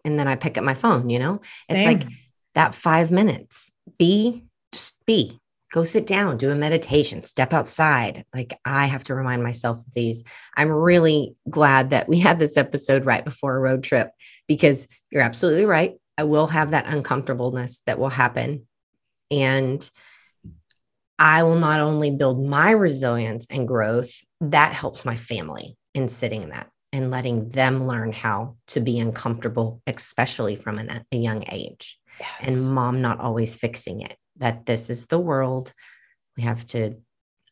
and 0.05 0.19
then 0.19 0.29
I 0.29 0.35
pick 0.35 0.59
up 0.59 0.65
my 0.65 0.75
phone. 0.75 1.09
You 1.09 1.19
know, 1.21 1.41
Same. 1.71 1.77
it's 1.77 1.87
like 2.05 2.13
that 2.55 2.75
five 2.75 3.11
minutes. 3.11 3.73
Be 3.99 4.45
just 4.73 5.05
be 5.07 5.41
go 5.73 5.85
sit 5.85 6.07
down, 6.07 6.39
do 6.39 6.51
a 6.51 6.55
meditation, 6.55 7.25
step 7.25 7.53
outside. 7.53 8.25
Like 8.35 8.59
I 8.65 8.87
have 8.87 9.05
to 9.05 9.15
remind 9.15 9.43
myself 9.43 9.79
of 9.79 9.95
these. 9.95 10.25
I'm 10.57 10.71
really 10.71 11.37
glad 11.49 11.91
that 11.91 12.09
we 12.09 12.19
had 12.19 12.39
this 12.39 12.57
episode 12.57 13.05
right 13.05 13.25
before 13.25 13.57
a 13.57 13.61
road 13.61 13.83
trip 13.83 14.11
because 14.47 14.89
you're 15.11 15.23
absolutely 15.23 15.67
right. 15.67 15.95
I 16.17 16.25
will 16.25 16.47
have 16.49 16.73
that 16.73 16.87
uncomfortableness 16.87 17.83
that 17.87 17.99
will 17.99 18.11
happen. 18.11 18.67
And 19.31 19.89
I 21.19 21.43
will 21.43 21.59
not 21.59 21.81
only 21.81 22.11
build 22.11 22.45
my 22.45 22.71
resilience 22.71 23.47
and 23.51 23.69
growth, 23.69 24.11
that 24.41 24.73
helps 24.73 25.05
my 25.05 25.17
family 25.17 25.77
in 25.95 26.09
sitting 26.09 26.43
in 26.43 26.51
that 26.51 26.71
and 26.93 27.11
letting 27.11 27.51
them 27.51 27.87
learn 27.87 28.13
how 28.13 28.57
to 28.69 28.81
be 28.81 28.99
uncomfortable, 28.99 29.83
especially 29.87 30.57
from 30.57 30.79
an, 30.79 31.05
a 31.13 31.17
young 31.17 31.45
age. 31.51 31.99
Yes. 32.21 32.49
And 32.49 32.75
mom 32.75 33.01
not 33.01 33.21
always 33.21 33.55
fixing 33.55 34.01
it, 34.01 34.17
that 34.39 34.67
this 34.67 34.91
is 34.91 35.07
the 35.07 35.19
world. 35.19 35.73
We 36.37 36.45
have 36.45 36.65
to 36.67 36.97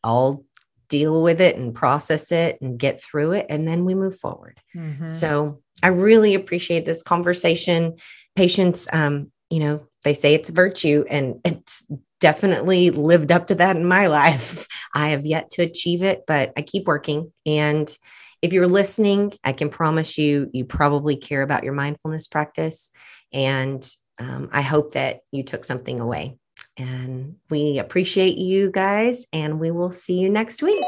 all 0.03 0.45
deal 0.89 1.21
with 1.21 1.41
it 1.41 1.57
and 1.57 1.75
process 1.75 2.31
it 2.31 2.59
and 2.61 2.79
get 2.79 3.03
through 3.03 3.33
it. 3.33 3.47
And 3.49 3.67
then 3.67 3.85
we 3.85 3.95
move 3.95 4.17
forward. 4.17 4.59
Mm-hmm. 4.75 5.05
So 5.05 5.61
I 5.83 5.89
really 5.89 6.33
appreciate 6.33 6.85
this 6.85 7.03
conversation. 7.03 7.97
Patience, 8.35 8.87
um, 8.91 9.31
you 9.49 9.59
know, 9.59 9.87
they 10.03 10.13
say 10.13 10.33
it's 10.33 10.49
virtue, 10.49 11.03
and 11.09 11.39
it's 11.43 11.85
definitely 12.19 12.89
lived 12.89 13.31
up 13.31 13.47
to 13.47 13.55
that 13.55 13.75
in 13.75 13.85
my 13.85 14.07
life. 14.07 14.67
I 14.93 15.09
have 15.09 15.25
yet 15.25 15.49
to 15.51 15.63
achieve 15.63 16.03
it, 16.03 16.23
but 16.27 16.53
I 16.57 16.61
keep 16.61 16.87
working. 16.87 17.31
And 17.45 17.95
if 18.41 18.53
you're 18.53 18.67
listening, 18.67 19.33
I 19.43 19.53
can 19.53 19.69
promise 19.69 20.17
you, 20.17 20.49
you 20.53 20.65
probably 20.65 21.15
care 21.15 21.41
about 21.41 21.63
your 21.63 21.73
mindfulness 21.73 22.27
practice. 22.27 22.91
And 23.33 23.87
um, 24.19 24.49
I 24.51 24.61
hope 24.61 24.93
that 24.93 25.21
you 25.31 25.43
took 25.43 25.65
something 25.65 25.99
away. 25.99 26.37
And 26.77 27.35
we 27.49 27.79
appreciate 27.79 28.37
you 28.37 28.69
guys, 28.71 29.25
and 29.33 29.59
we 29.59 29.71
will 29.71 29.89
see 29.89 30.19
you 30.19 30.29
next 30.29 30.61
week. 30.61 30.83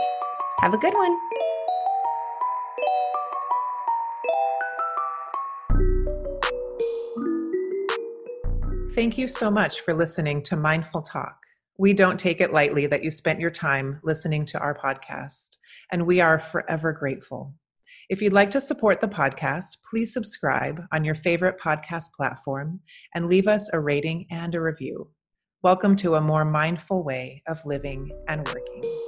Have 0.59 0.73
a 0.73 0.77
good 0.77 0.93
one. 0.93 1.17
Thank 8.93 9.17
you 9.17 9.27
so 9.27 9.49
much 9.49 9.79
for 9.81 9.93
listening 9.93 10.43
to 10.43 10.57
Mindful 10.57 11.01
Talk. 11.01 11.37
We 11.77 11.93
don't 11.93 12.19
take 12.19 12.41
it 12.41 12.51
lightly 12.51 12.85
that 12.87 13.03
you 13.03 13.09
spent 13.09 13.39
your 13.39 13.49
time 13.49 13.99
listening 14.03 14.45
to 14.47 14.59
our 14.59 14.77
podcast, 14.77 15.55
and 15.91 16.05
we 16.05 16.19
are 16.19 16.37
forever 16.37 16.91
grateful. 16.91 17.55
If 18.09 18.21
you'd 18.21 18.33
like 18.33 18.51
to 18.51 18.61
support 18.61 18.99
the 18.99 19.07
podcast, 19.07 19.77
please 19.89 20.13
subscribe 20.13 20.83
on 20.91 21.05
your 21.05 21.15
favorite 21.15 21.59
podcast 21.59 22.11
platform 22.17 22.81
and 23.15 23.27
leave 23.27 23.47
us 23.47 23.69
a 23.71 23.79
rating 23.79 24.27
and 24.29 24.53
a 24.53 24.61
review. 24.61 25.09
Welcome 25.61 25.97
to 25.97 26.15
a 26.15 26.21
more 26.21 26.45
mindful 26.45 27.03
way 27.03 27.43
of 27.45 27.65
living 27.65 28.17
and 28.29 28.47
working. 28.47 28.98